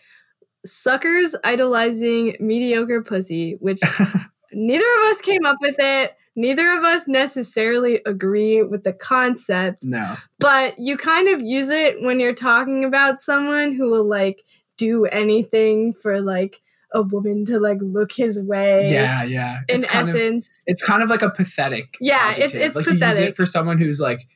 suckers 0.65 1.35
idolizing 1.43 2.35
mediocre 2.39 3.01
pussy, 3.01 3.57
which 3.59 3.79
neither 4.51 4.85
of 4.99 5.05
us 5.05 5.21
came 5.21 5.45
up 5.45 5.57
with 5.61 5.75
it. 5.79 6.15
Neither 6.35 6.77
of 6.77 6.83
us 6.83 7.07
necessarily 7.07 7.99
agree 8.05 8.61
with 8.61 8.83
the 8.83 8.93
concept. 8.93 9.83
No. 9.83 10.15
But 10.39 10.77
you 10.77 10.95
kind 10.95 11.29
of 11.29 11.41
use 11.41 11.69
it 11.69 12.01
when 12.01 12.19
you're 12.19 12.35
talking 12.35 12.83
about 12.83 13.19
someone 13.19 13.73
who 13.73 13.89
will 13.89 14.07
like 14.07 14.43
do 14.77 15.05
anything 15.05 15.93
for 15.93 16.21
like 16.21 16.61
a 16.93 17.01
woman 17.01 17.45
to 17.45 17.59
like 17.59 17.79
look 17.81 18.11
his 18.11 18.41
way. 18.41 18.91
Yeah, 18.91 19.23
yeah. 19.23 19.61
In 19.69 19.85
essence, 19.85 20.47
of, 20.47 20.63
it's 20.67 20.83
kind 20.83 21.03
of 21.03 21.09
like 21.09 21.21
a 21.21 21.29
pathetic. 21.29 21.97
Yeah, 22.01 22.17
adjective. 22.17 22.43
it's 22.43 22.55
it's 22.55 22.75
like 22.75 22.85
pathetic. 22.85 23.01
You 23.19 23.25
use 23.25 23.29
it 23.29 23.35
for 23.35 23.45
someone 23.45 23.77
who's 23.77 23.99
like, 23.99 24.27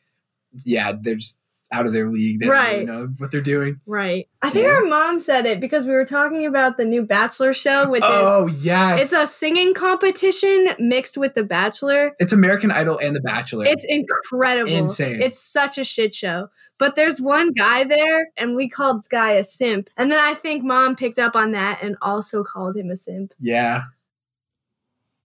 yeah, 0.63 0.93
they're 0.99 1.15
just 1.15 1.40
out 1.71 1.85
of 1.85 1.93
their 1.93 2.09
league. 2.09 2.39
They 2.39 2.47
right. 2.47 2.63
don't 2.63 2.71
really 2.71 2.85
know 2.85 3.13
what 3.17 3.31
they're 3.31 3.41
doing. 3.41 3.79
Right. 3.85 4.27
I 4.41 4.49
think 4.49 4.65
yeah. 4.65 4.73
our 4.73 4.85
mom 4.85 5.19
said 5.19 5.45
it 5.45 5.59
because 5.59 5.85
we 5.85 5.93
were 5.93 6.05
talking 6.05 6.45
about 6.45 6.77
the 6.77 6.85
new 6.85 7.03
Bachelor 7.03 7.53
show, 7.53 7.89
which 7.89 8.03
oh, 8.05 8.49
is 8.49 8.65
yes. 8.65 9.03
It's 9.03 9.13
a 9.13 9.25
singing 9.25 9.73
competition 9.73 10.69
mixed 10.79 11.17
with 11.17 11.33
The 11.33 11.43
Bachelor. 11.43 12.13
It's 12.19 12.33
American 12.33 12.71
Idol 12.71 12.99
and 12.99 13.15
The 13.15 13.21
Bachelor. 13.21 13.65
It's 13.65 13.85
incredible. 13.87 14.71
Insane. 14.71 15.21
It's 15.21 15.39
such 15.39 15.77
a 15.77 15.83
shit 15.83 16.13
show. 16.13 16.49
But 16.77 16.95
there's 16.95 17.21
one 17.21 17.51
guy 17.53 17.83
there, 17.83 18.29
and 18.37 18.55
we 18.55 18.67
called 18.67 19.05
guy 19.09 19.33
a 19.33 19.43
simp. 19.43 19.89
And 19.97 20.11
then 20.11 20.19
I 20.19 20.33
think 20.33 20.63
mom 20.63 20.95
picked 20.95 21.19
up 21.19 21.35
on 21.35 21.51
that 21.51 21.81
and 21.81 21.95
also 22.01 22.43
called 22.43 22.75
him 22.75 22.89
a 22.89 22.95
simp. 22.95 23.33
Yeah. 23.39 23.83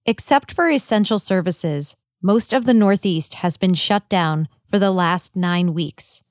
Except 0.05 0.53
for 0.53 0.69
essential 0.69 1.19
services, 1.19 1.97
most 2.23 2.53
of 2.53 2.67
the 2.67 2.75
Northeast 2.75 3.35
has 3.35 3.57
been 3.57 3.75
shut 3.75 4.09
down 4.09 4.49
for 4.69 4.79
the 4.79 4.91
last 4.91 5.35
nine 5.35 5.75
weeks. 5.75 6.23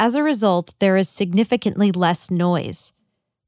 As 0.00 0.14
a 0.14 0.22
result, 0.22 0.74
there 0.78 0.96
is 0.96 1.08
significantly 1.08 1.90
less 1.90 2.30
noise. 2.30 2.92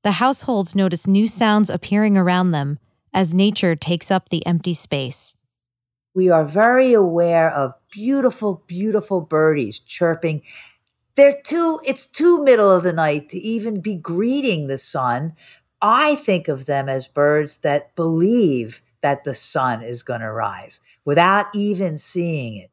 The 0.02 0.12
households 0.12 0.74
notice 0.74 1.06
new 1.06 1.28
sounds 1.28 1.70
appearing 1.70 2.16
around 2.16 2.50
them 2.50 2.80
as 3.14 3.32
nature 3.32 3.76
takes 3.76 4.10
up 4.10 4.28
the 4.28 4.44
empty 4.44 4.74
space. 4.74 5.36
We 6.12 6.28
are 6.28 6.44
very 6.44 6.92
aware 6.92 7.52
of 7.52 7.74
beautiful, 7.92 8.64
beautiful 8.66 9.20
birdies 9.20 9.78
chirping. 9.78 10.42
They're 11.14 11.40
too, 11.40 11.78
it's 11.86 12.04
too 12.04 12.42
middle 12.42 12.70
of 12.70 12.82
the 12.82 12.92
night 12.92 13.28
to 13.28 13.38
even 13.38 13.80
be 13.80 13.94
greeting 13.94 14.66
the 14.66 14.78
sun. 14.78 15.34
I 15.80 16.16
think 16.16 16.48
of 16.48 16.66
them 16.66 16.88
as 16.88 17.06
birds 17.06 17.58
that 17.58 17.94
believe 17.94 18.82
that 19.02 19.22
the 19.22 19.34
sun 19.34 19.82
is 19.82 20.02
going 20.02 20.20
to 20.20 20.32
rise 20.32 20.80
without 21.04 21.46
even 21.54 21.96
seeing 21.96 22.56
it. 22.56 22.69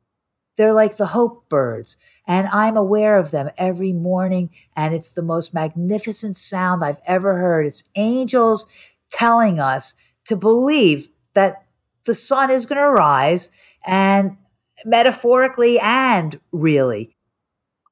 They're 0.57 0.73
like 0.73 0.97
the 0.97 1.07
hope 1.07 1.47
birds, 1.49 1.97
and 2.27 2.47
I'm 2.47 2.75
aware 2.75 3.17
of 3.17 3.31
them 3.31 3.49
every 3.57 3.93
morning, 3.93 4.49
and 4.75 4.93
it's 4.93 5.11
the 5.11 5.21
most 5.21 5.53
magnificent 5.53 6.35
sound 6.35 6.83
I've 6.83 6.99
ever 7.05 7.37
heard. 7.37 7.65
It's 7.65 7.83
angels 7.95 8.67
telling 9.11 9.59
us 9.59 9.95
to 10.25 10.35
believe 10.35 11.07
that 11.35 11.63
the 12.05 12.15
sun 12.15 12.51
is 12.51 12.65
going 12.65 12.81
to 12.81 12.89
rise, 12.89 13.49
and 13.85 14.37
metaphorically 14.85 15.79
and 15.79 16.39
really. 16.51 17.15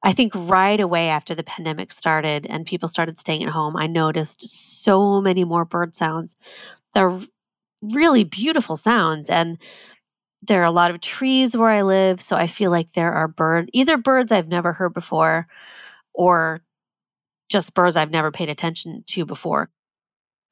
I 0.02 0.12
think 0.12 0.32
right 0.34 0.78
away 0.78 1.08
after 1.08 1.34
the 1.34 1.42
pandemic 1.42 1.92
started 1.92 2.46
and 2.48 2.66
people 2.66 2.88
started 2.88 3.18
staying 3.18 3.42
at 3.42 3.50
home, 3.50 3.76
I 3.76 3.86
noticed 3.86 4.40
so 4.82 5.20
many 5.20 5.44
more 5.44 5.64
bird 5.64 5.94
sounds. 5.94 6.36
They're 6.94 7.18
really 7.82 8.24
beautiful 8.24 8.76
sounds. 8.76 9.28
And 9.28 9.58
there 10.46 10.62
are 10.62 10.66
a 10.66 10.70
lot 10.70 10.90
of 10.90 11.00
trees 11.00 11.56
where 11.56 11.70
I 11.70 11.82
live, 11.82 12.20
so 12.20 12.36
I 12.36 12.46
feel 12.46 12.70
like 12.70 12.92
there 12.92 13.12
are 13.12 13.28
bird 13.28 13.70
either 13.72 13.96
birds 13.96 14.32
I've 14.32 14.48
never 14.48 14.72
heard 14.72 14.94
before 14.94 15.46
or 16.14 16.60
just 17.48 17.74
birds 17.74 17.96
I've 17.96 18.10
never 18.10 18.30
paid 18.30 18.48
attention 18.48 19.04
to 19.08 19.24
before. 19.24 19.70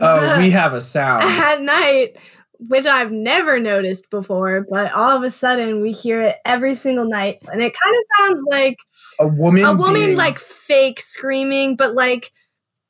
Oh, 0.01 0.39
we 0.39 0.51
have 0.51 0.73
a 0.75 0.81
sound. 0.81 1.25
At 1.25 1.61
night, 1.63 2.17
which 2.59 2.87
I've 2.87 3.11
never 3.13 3.59
noticed 3.59 4.11
before, 4.11 4.67
but 4.71 4.93
all 4.93 5.11
of 5.17 5.23
a 5.23 5.31
sudden 5.31 5.81
we 5.81 5.91
hear 5.93 6.23
it 6.23 6.37
every 6.45 6.75
single 6.75 7.05
night. 7.07 7.39
And 7.53 7.61
it 7.63 7.75
kind 7.83 7.95
of 7.97 8.05
sounds 8.19 8.43
like 8.51 8.77
A 9.21 9.27
woman. 9.27 9.65
a 9.65 9.75
woman 9.75 9.95
being- 9.95 10.17
like 10.17 10.39
fake 10.39 11.01
screaming, 11.01 11.77
but 11.77 11.95
like 11.95 12.31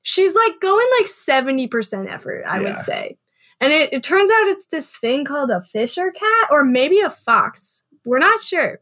she's 0.03 0.35
like 0.35 0.61
going 0.61 0.87
like 0.99 1.07
70% 1.07 2.13
effort, 2.13 2.45
I 2.47 2.61
Yeah. 2.61 2.69
would 2.69 2.79
say. 2.79 3.17
And 3.65 3.73
it, 3.73 3.93
it 3.93 4.03
turns 4.03 4.31
out 4.31 4.47
it's 4.49 4.67
this 4.67 4.97
thing 4.97 5.25
called 5.25 5.51
a 5.51 5.61
Fisher 5.61 6.11
cat 6.11 6.49
or 6.51 6.65
maybe 6.65 7.01
a 7.01 7.11
fox. 7.11 7.85
We're 8.05 8.19
not 8.19 8.41
sure. 8.41 8.81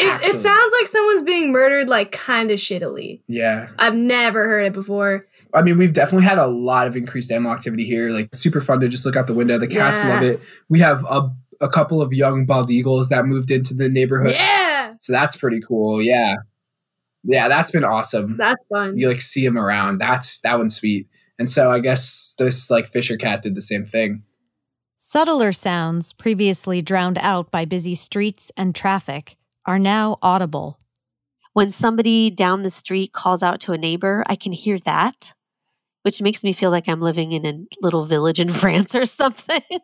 It, 0.00 0.20
it 0.22 0.38
sounds 0.38 0.72
like 0.78 0.86
someone's 0.86 1.22
being 1.22 1.50
murdered 1.50 1.88
like 1.88 2.12
kind 2.12 2.52
of 2.52 2.58
shittily. 2.60 3.22
Yeah. 3.26 3.68
I've 3.80 3.96
never 3.96 4.44
heard 4.46 4.64
it 4.66 4.72
before. 4.72 5.26
I 5.52 5.62
mean, 5.62 5.76
we've 5.76 5.92
definitely 5.92 6.26
had 6.26 6.38
a 6.38 6.46
lot 6.46 6.86
of 6.86 6.94
increased 6.94 7.32
animal 7.32 7.50
activity 7.52 7.84
here. 7.84 8.10
Like, 8.10 8.32
super 8.34 8.60
fun 8.60 8.78
to 8.80 8.88
just 8.88 9.04
look 9.04 9.16
out 9.16 9.26
the 9.26 9.34
window. 9.34 9.58
The 9.58 9.66
cats 9.66 10.02
Yeah. 10.04 10.14
love 10.14 10.22
it. 10.22 10.40
We 10.68 10.78
have 10.80 11.04
a, 11.10 11.34
a 11.60 11.68
couple 11.68 12.00
of 12.00 12.12
young 12.12 12.46
bald 12.46 12.70
eagles 12.70 13.08
that 13.08 13.26
moved 13.26 13.50
into 13.50 13.74
the 13.74 13.88
neighborhood. 13.88 14.32
Yeah, 14.32 14.94
So 15.00 15.12
that's 15.12 15.34
pretty 15.34 15.60
cool. 15.60 16.00
Yeah. 16.00 16.36
Yeah, 17.24 17.48
that's 17.48 17.72
been 17.72 17.82
awesome. 17.84 18.36
that's 18.36 18.62
fun. 18.72 18.96
you 18.96 19.08
like 19.08 19.20
see 19.20 19.44
them 19.44 19.58
around. 19.58 19.98
That's 19.98 20.38
that 20.42 20.58
one's 20.58 20.76
sweet. 20.76 21.08
And 21.38 21.48
so 21.48 21.70
I 21.70 21.80
guess 21.80 22.34
this 22.38 22.70
like 22.70 22.88
Fisher 22.88 23.16
cat 23.16 23.42
did 23.42 23.54
the 23.54 23.62
same 23.62 23.84
thing. 23.84 24.22
Subtler 24.96 25.52
sounds, 25.52 26.12
previously 26.12 26.82
drowned 26.82 27.18
out 27.18 27.52
by 27.52 27.64
busy 27.64 27.94
streets 27.94 28.50
and 28.56 28.74
traffic, 28.74 29.36
are 29.64 29.78
now 29.78 30.16
audible. 30.22 30.80
When 31.52 31.70
somebody 31.70 32.30
down 32.30 32.62
the 32.62 32.70
street 32.70 33.12
calls 33.12 33.42
out 33.42 33.60
to 33.60 33.72
a 33.72 33.78
neighbor, 33.78 34.24
I 34.26 34.34
can 34.34 34.52
hear 34.52 34.78
that, 34.80 35.34
which 36.02 36.20
makes 36.20 36.42
me 36.42 36.52
feel 36.52 36.70
like 36.70 36.88
I'm 36.88 37.00
living 37.00 37.32
in 37.32 37.46
a 37.46 37.60
little 37.80 38.04
village 38.04 38.40
in 38.40 38.48
France 38.60 38.94
or 38.96 39.06
something. 39.06 39.62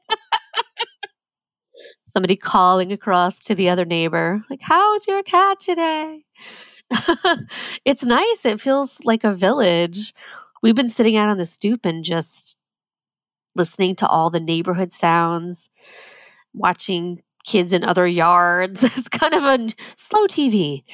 somebody 2.07 2.37
calling 2.37 2.93
across 2.93 3.41
to 3.43 3.55
the 3.55 3.69
other 3.69 3.85
neighbor, 3.85 4.43
like, 4.51 4.63
How's 4.63 5.07
your 5.07 5.23
cat 5.23 5.61
today? 5.61 6.25
it's 7.85 8.05
nice. 8.05 8.45
It 8.45 8.61
feels 8.61 9.01
like 9.05 9.25
a 9.25 9.35
village. 9.35 10.13
We've 10.65 10.75
been 10.75 10.89
sitting 10.89 11.15
out 11.19 11.29
on 11.29 11.37
the 11.37 11.45
stoop 11.45 11.85
and 11.85 12.03
just 12.03 12.57
listening 13.55 13.97
to 13.97 14.07
all 14.07 14.31
the 14.31 14.41
neighborhood 14.41 14.95
sounds, 14.95 15.69
watching 16.55 17.21
kids 17.45 17.75
in 17.75 17.85
other 17.85 18.07
yards. 18.07 18.83
It's 18.97 19.11
kind 19.11 19.35
of 19.35 19.43
a 19.45 19.69
slow 19.99 20.27
TV. 20.27 20.85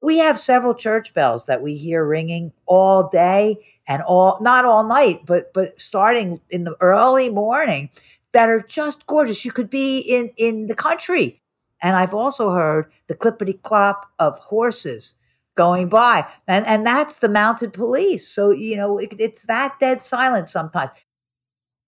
We 0.00 0.18
have 0.18 0.38
several 0.38 0.76
church 0.76 1.12
bells 1.14 1.46
that 1.46 1.62
we 1.62 1.74
hear 1.74 2.04
ringing 2.04 2.52
all 2.64 3.08
day 3.08 3.56
and 3.88 4.02
all 4.02 4.38
not 4.40 4.64
all 4.64 4.84
night, 4.84 5.22
but 5.26 5.52
but 5.52 5.80
starting 5.80 6.40
in 6.48 6.62
the 6.62 6.76
early 6.80 7.28
morning 7.28 7.90
that 8.30 8.48
are 8.48 8.62
just 8.62 9.04
gorgeous. 9.08 9.44
You 9.44 9.50
could 9.50 9.68
be 9.68 9.98
in 9.98 10.30
in 10.36 10.68
the 10.68 10.76
country. 10.76 11.42
And 11.82 11.96
I've 11.96 12.14
also 12.14 12.52
heard 12.52 12.92
the 13.08 13.16
clippity 13.16 13.60
clop 13.60 14.06
of 14.20 14.38
horses 14.38 15.16
going 15.60 15.90
by. 15.90 16.26
And 16.48 16.64
and 16.66 16.86
that's 16.86 17.18
the 17.18 17.28
mounted 17.28 17.74
police. 17.74 18.26
So, 18.26 18.50
you 18.50 18.76
know, 18.78 18.96
it, 18.96 19.14
it's 19.18 19.44
that 19.44 19.76
dead 19.78 20.00
silence 20.00 20.50
sometimes. 20.50 20.92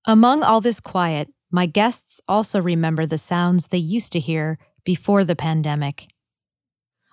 Among 0.07 0.43
all 0.43 0.61
this 0.61 0.79
quiet, 0.79 1.29
my 1.51 1.65
guests 1.65 2.21
also 2.29 2.61
remember 2.61 3.07
the 3.07 3.17
sounds 3.17 3.69
they 3.69 3.79
used 3.79 4.13
to 4.13 4.21
hear 4.21 4.59
before 4.85 5.25
the 5.25 5.37
pandemic. 5.37 6.09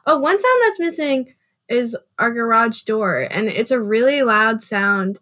Oh, 0.06 0.20
one 0.20 0.38
sound 0.38 0.62
that's 0.64 0.80
missing 0.82 1.34
is 1.70 1.96
our 2.18 2.32
garage 2.34 2.82
door, 2.82 3.28
and 3.32 3.48
it's 3.48 3.72
a 3.72 3.80
really 3.80 4.22
loud 4.22 4.62
sound. 4.62 5.20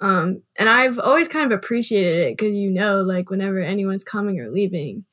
Um, 0.00 0.42
and 0.58 0.70
I've 0.70 0.98
always 0.98 1.28
kind 1.28 1.44
of 1.44 1.58
appreciated 1.58 2.18
it 2.26 2.38
because 2.38 2.54
you 2.54 2.70
know, 2.70 3.02
like 3.02 3.28
whenever 3.28 3.58
anyone's 3.58 4.04
coming 4.04 4.40
or 4.40 4.50
leaving, 4.50 5.04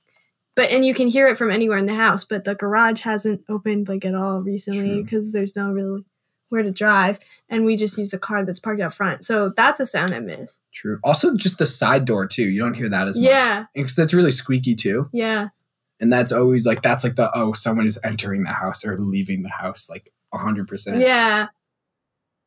but 0.58 0.72
and 0.72 0.84
you 0.84 0.93
can 0.96 1.08
hear 1.08 1.28
it 1.28 1.38
from 1.38 1.52
anywhere 1.52 1.78
in 1.78 1.86
the 1.86 1.93
house. 1.96 2.26
But 2.26 2.43
the 2.43 2.56
garage 2.56 3.02
hasn't 3.02 3.43
opened 3.48 3.88
like 3.88 4.04
at 4.04 4.15
all 4.15 4.41
recently 4.41 5.04
because 5.04 5.32
there's 5.32 5.56
no 5.56 5.70
really 5.70 6.04
where 6.50 6.63
to 6.63 6.72
drive, 6.72 7.20
and 7.48 7.63
we 7.63 7.76
just 7.78 7.98
use 7.98 8.10
the 8.10 8.17
car 8.17 8.43
that's 8.43 8.60
parked 8.60 8.82
out 8.82 8.93
front. 8.93 9.24
So 9.24 9.54
that's 9.56 9.80
a 9.80 9.86
sound 9.86 10.13
I 10.15 10.20
miss. 10.20 10.60
True. 10.74 11.00
Also, 11.04 11.36
just 11.36 11.60
the 11.60 11.65
side 11.67 12.06
door 12.06 12.26
too. 12.26 12.50
You 12.50 12.60
don't 12.60 12.74
hear 12.74 12.89
that 12.89 13.08
as 13.08 13.20
much. 13.20 13.30
Yeah, 13.30 13.65
because 13.76 13.96
that's 13.96 14.13
really 14.15 14.32
squeaky 14.32 14.74
too. 14.74 15.10
yeah, 15.13 15.50
And 16.00 16.12
that's 16.12 16.32
always 16.32 16.65
like 16.65 16.82
that's 16.82 17.04
like 17.04 17.15
the 17.15 17.30
oh 17.38 17.54
someone 17.54 17.86
is 17.86 18.00
entering 18.04 18.43
the 18.43 18.52
house 18.52 18.84
or 18.84 18.98
leaving 19.00 19.43
the 19.43 19.50
house 19.50 19.89
like 19.89 20.12
hundred 20.34 20.67
percent. 20.67 21.02
yeah. 21.02 21.48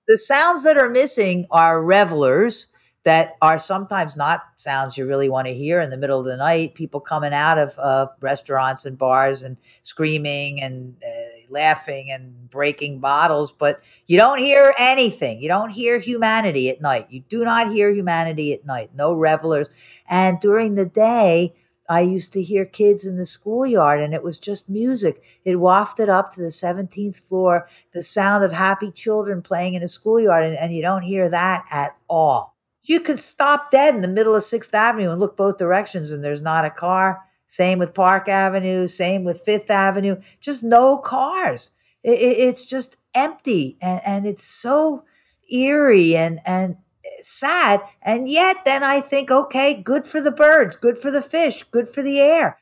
the 0.07 0.17
sounds 0.17 0.63
that 0.65 0.77
are 0.77 0.89
missing 0.89 1.47
are 1.51 1.83
revelers 1.83 2.67
that 3.05 3.37
are 3.41 3.59
sometimes 3.59 4.17
not 4.17 4.43
sounds 4.57 4.99
you 4.99 5.07
really 5.07 5.29
want 5.29 5.47
to 5.47 5.55
hear 5.55 5.81
in 5.81 5.91
the 5.91 5.97
middle 5.97 6.21
of 6.21 6.27
the 6.27 6.37
night. 6.37 6.75
People 6.75 7.01
coming 7.01 7.33
out 7.33 7.59
of 7.59 7.79
uh, 7.79 8.09
restaurants 8.21 8.85
and 8.85 8.99
bars 8.99 9.43
and 9.43 9.57
screaming 9.83 10.61
and 10.61 10.97
uh, 11.03 11.31
laughing 11.51 12.11
and 12.11 12.51
breaking 12.51 13.01
bottles, 13.01 13.53
but 13.53 13.81
you 14.07 14.17
don't 14.17 14.39
hear 14.39 14.75
anything. 14.79 15.41
You 15.41 15.49
don't 15.49 15.71
hear 15.71 15.99
humanity 15.99 16.69
at 16.69 16.81
night. 16.83 17.07
You 17.11 17.21
do 17.29 17.45
not 17.45 17.73
hear 17.73 17.91
humanity 17.91 18.53
at 18.53 18.67
night. 18.67 18.91
No 18.95 19.15
revelers. 19.15 19.69
And 20.09 20.39
during 20.41 20.75
the 20.75 20.87
day, 20.87 21.55
I 21.89 22.03
used 22.03 22.33
to 22.35 22.43
hear 22.43 22.67
kids 22.67 23.05
in 23.05 23.17
the 23.17 23.27
schoolyard, 23.27 24.01
and 24.01 24.15
it 24.15 24.23
was 24.23 24.39
just 24.39 24.69
music. 24.69 25.25
It 25.45 25.59
wafted 25.59 26.09
up 26.09 26.31
to 26.33 26.41
the 26.41 26.47
17th 26.47 27.17
floor 27.17 27.67
the 27.93 28.03
sound 28.03 28.45
of 28.45 28.53
happy 28.53 28.93
children 28.93 29.43
playing 29.43 29.75
in 29.75 29.83
a 29.83 29.89
schoolyard, 29.89 30.47
and, 30.47 30.57
and 30.57 30.73
you 30.73 30.83
don't 30.83 31.03
hear 31.03 31.29
that 31.29 31.65
at 31.69 31.97
all. 32.09 32.50
You 32.83 33.01
could 33.01 33.19
stop 33.19 33.71
dead 33.71 33.95
in 33.95 34.01
the 34.01 34.09
middle 34.09 34.35
of 34.35 34.43
Sixth 34.43 34.75
Avenue 34.75 35.11
and 35.11 35.21
look 35.21 35.37
both 35.37 35.59
directions, 35.59 36.11
and 36.11 36.25
there's 36.25 36.43
not 36.43 36.65
a 36.65 36.71
car. 36.71 37.23
Same 37.47 37.79
with 37.79 37.95
Park 37.95 38.29
Avenue, 38.29 38.87
same 38.87 39.25
with 39.25 39.41
Fifth 39.43 39.71
Avenue, 39.71 40.17
just 40.41 40.63
no 40.65 40.99
cars. 40.99 41.71
It, 42.03 42.13
it- 42.19 42.39
it's 42.49 42.65
just 42.65 42.97
empty, 43.15 43.77
and, 43.83 44.01
and 44.07 44.27
it's 44.27 44.45
so 44.45 45.05
eerie 45.53 46.17
and, 46.17 46.41
and 46.47 46.77
sad. 47.23 47.83
And 48.03 48.29
yet, 48.29 48.65
then 48.65 48.83
I 48.85 49.01
think, 49.01 49.31
okay, 49.31 49.75
good 49.75 50.07
for 50.07 50.21
the 50.21 50.31
birds, 50.31 50.77
good 50.77 50.97
for 50.97 51.11
the 51.11 51.23
fish, 51.23 51.63
good 51.65 51.89
for 51.89 52.03
the 52.03 52.21
air. 52.21 52.59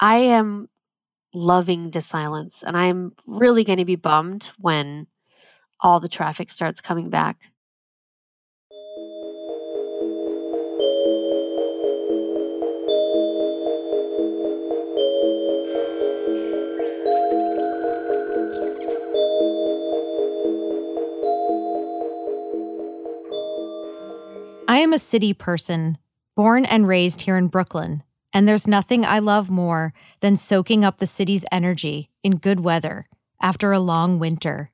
I 0.00 0.16
am 0.18 0.68
loving 1.34 1.90
the 1.90 2.00
silence, 2.00 2.62
and 2.64 2.76
I'm 2.76 3.12
really 3.26 3.64
going 3.64 3.78
to 3.78 3.84
be 3.84 3.96
bummed 3.96 4.50
when 4.58 5.06
all 5.80 6.00
the 6.00 6.08
traffic 6.08 6.50
starts 6.50 6.80
coming 6.80 7.10
back. 7.10 7.50
I 24.78 24.82
am 24.82 24.92
a 24.92 24.98
city 25.00 25.34
person, 25.34 25.98
born 26.36 26.64
and 26.64 26.86
raised 26.86 27.22
here 27.22 27.36
in 27.36 27.48
Brooklyn, 27.48 28.04
and 28.32 28.46
there's 28.46 28.68
nothing 28.68 29.04
I 29.04 29.18
love 29.18 29.50
more 29.50 29.92
than 30.20 30.36
soaking 30.36 30.84
up 30.84 30.98
the 30.98 31.06
city's 31.06 31.44
energy 31.50 32.10
in 32.22 32.36
good 32.36 32.60
weather 32.60 33.06
after 33.42 33.72
a 33.72 33.80
long 33.80 34.20
winter. 34.20 34.70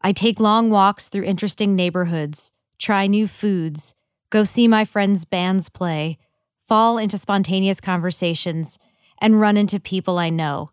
I 0.00 0.10
take 0.10 0.40
long 0.40 0.68
walks 0.68 1.06
through 1.06 1.22
interesting 1.26 1.76
neighborhoods, 1.76 2.50
try 2.76 3.06
new 3.06 3.28
foods, 3.28 3.94
go 4.30 4.42
see 4.42 4.66
my 4.66 4.84
friends' 4.84 5.24
bands 5.24 5.68
play, 5.68 6.18
fall 6.58 6.98
into 6.98 7.16
spontaneous 7.16 7.80
conversations, 7.80 8.80
and 9.20 9.40
run 9.40 9.56
into 9.56 9.78
people 9.78 10.18
I 10.18 10.30
know. 10.30 10.70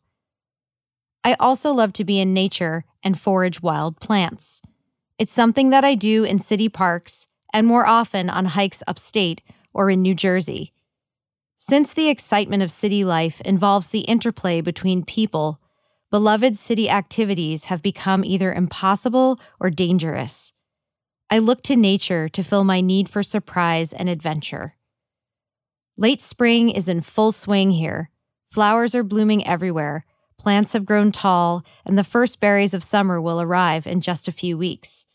I 1.24 1.36
also 1.40 1.72
love 1.72 1.94
to 1.94 2.04
be 2.04 2.20
in 2.20 2.34
nature 2.34 2.86
and 3.04 3.20
forage 3.20 3.62
wild 3.62 4.00
plants. 4.00 4.64
It's 5.20 5.32
something 5.32 5.70
that 5.70 5.86
I 5.86 5.94
do 5.94 6.24
in 6.24 6.40
city 6.40 6.70
parks 6.70 7.28
and 7.54 7.68
more 7.68 7.86
often 7.86 8.30
on 8.30 8.46
hikes 8.46 8.84
upstate 8.88 9.42
or 9.74 9.90
in 9.90 10.02
New 10.02 10.16
Jersey. 10.16 10.74
Since 11.56 11.94
the 11.94 12.10
excitement 12.10 12.64
of 12.64 12.72
city 12.72 13.04
life 13.04 13.40
involves 13.42 13.88
the 13.88 14.00
interplay 14.02 14.62
between 14.62 15.06
people, 15.06 15.60
beloved 16.10 16.58
city 16.58 16.90
activities 16.90 17.66
have 17.66 17.84
become 17.84 18.26
either 18.26 18.52
impossible 18.52 19.40
or 19.60 19.70
dangerous. 19.70 20.54
I 21.30 21.40
look 21.40 21.62
to 21.64 21.76
nature 21.76 22.28
to 22.30 22.44
fill 22.44 22.64
my 22.64 22.82
need 22.82 23.08
for 23.08 23.24
surprise 23.24 23.94
and 23.94 24.10
adventure. 24.10 24.74
Late 25.98 26.20
spring 26.20 26.70
is 26.70 26.90
in 26.90 27.02
full 27.02 27.32
swing 27.32 27.72
here. 27.72 28.10
Flowers 28.50 28.96
are 28.96 29.04
blooming 29.04 29.46
everywhere, 29.48 30.04
plants 30.38 30.74
have 30.74 30.86
grown 30.86 31.12
tall, 31.12 31.64
and 31.86 31.98
the 31.98 32.04
first 32.04 32.40
berries 32.40 32.74
of 32.74 32.84
summer 32.84 33.22
will 33.22 33.40
arrive 33.40 33.86
in 33.86 34.02
just 34.02 34.28
a 34.28 34.32
few 34.32 34.58
weeks. 34.58 35.06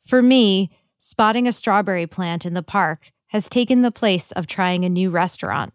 For 0.00 0.22
me, 0.22 0.70
spotting 1.02 1.48
a 1.48 1.52
strawberry 1.52 2.06
plant 2.06 2.46
in 2.46 2.54
the 2.54 2.62
park 2.62 3.10
has 3.26 3.48
taken 3.48 3.82
the 3.82 3.90
place 3.90 4.30
of 4.32 4.46
trying 4.46 4.84
a 4.84 4.88
new 4.88 5.10
restaurant. 5.10 5.74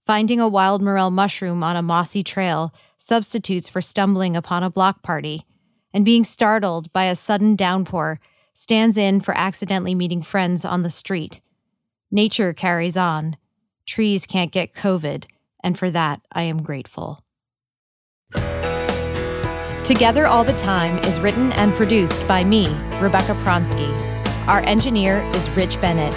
Finding 0.00 0.40
a 0.40 0.48
wild 0.48 0.80
morel 0.80 1.10
mushroom 1.10 1.62
on 1.62 1.76
a 1.76 1.82
mossy 1.82 2.22
trail 2.22 2.72
substitutes 2.96 3.68
for 3.68 3.82
stumbling 3.82 4.34
upon 4.34 4.62
a 4.62 4.70
block 4.70 5.02
party, 5.02 5.44
and 5.92 6.02
being 6.02 6.24
startled 6.24 6.90
by 6.94 7.04
a 7.04 7.14
sudden 7.14 7.54
downpour 7.54 8.18
stands 8.54 8.96
in 8.96 9.20
for 9.20 9.36
accidentally 9.36 9.94
meeting 9.94 10.22
friends 10.22 10.64
on 10.64 10.82
the 10.82 10.88
street. 10.88 11.42
Nature 12.10 12.54
carries 12.54 12.96
on. 12.96 13.36
Trees 13.84 14.24
can't 14.26 14.50
get 14.50 14.72
COVID, 14.72 15.26
and 15.62 15.78
for 15.78 15.90
that 15.90 16.22
I 16.32 16.44
am 16.44 16.62
grateful. 16.62 17.20
Together 19.84 20.26
All 20.26 20.42
the 20.42 20.54
Time 20.56 20.98
is 21.00 21.20
written 21.20 21.52
and 21.52 21.74
produced 21.74 22.26
by 22.26 22.44
me, 22.44 22.68
Rebecca 22.98 23.34
Pronsky. 23.44 24.13
Our 24.46 24.60
engineer 24.60 25.24
is 25.34 25.48
Rich 25.56 25.80
Bennett. 25.80 26.14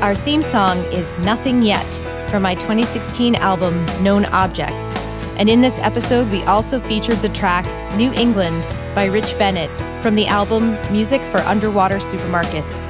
Our 0.00 0.14
theme 0.14 0.40
song 0.40 0.78
is 0.92 1.18
Nothing 1.18 1.62
Yet 1.62 2.30
from 2.30 2.44
my 2.44 2.54
2016 2.54 3.34
album 3.34 3.84
Known 4.04 4.24
Objects. 4.26 4.96
And 5.36 5.48
in 5.48 5.62
this 5.62 5.80
episode, 5.80 6.30
we 6.30 6.44
also 6.44 6.78
featured 6.78 7.20
the 7.22 7.28
track 7.30 7.66
New 7.96 8.12
England 8.12 8.62
by 8.94 9.06
Rich 9.06 9.36
Bennett 9.36 9.68
from 10.00 10.14
the 10.14 10.28
album 10.28 10.78
Music 10.92 11.20
for 11.22 11.38
Underwater 11.38 11.96
Supermarkets. 11.96 12.88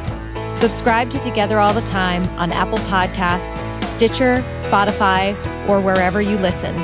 Subscribe 0.51 1.09
to 1.09 1.19
Together 1.21 1.59
All 1.59 1.73
the 1.73 1.81
Time 1.81 2.23
on 2.39 2.53
Apple 2.53 2.77
Podcasts, 2.81 3.83
Stitcher, 3.83 4.45
Spotify, 4.53 5.35
or 5.71 5.81
wherever 5.81 6.21
you 6.21 6.37
listen. 6.37 6.75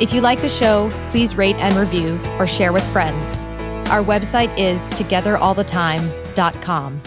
If 0.00 0.12
you 0.12 0.20
like 0.20 0.42
the 0.42 0.48
show, 0.48 0.90
please 1.08 1.36
rate 1.36 1.54
and 1.58 1.76
review 1.76 2.20
or 2.40 2.48
share 2.48 2.72
with 2.72 2.84
friends. 2.88 3.44
Our 3.88 4.02
website 4.02 4.52
is 4.58 4.80
togetherallthetime.com. 4.94 7.02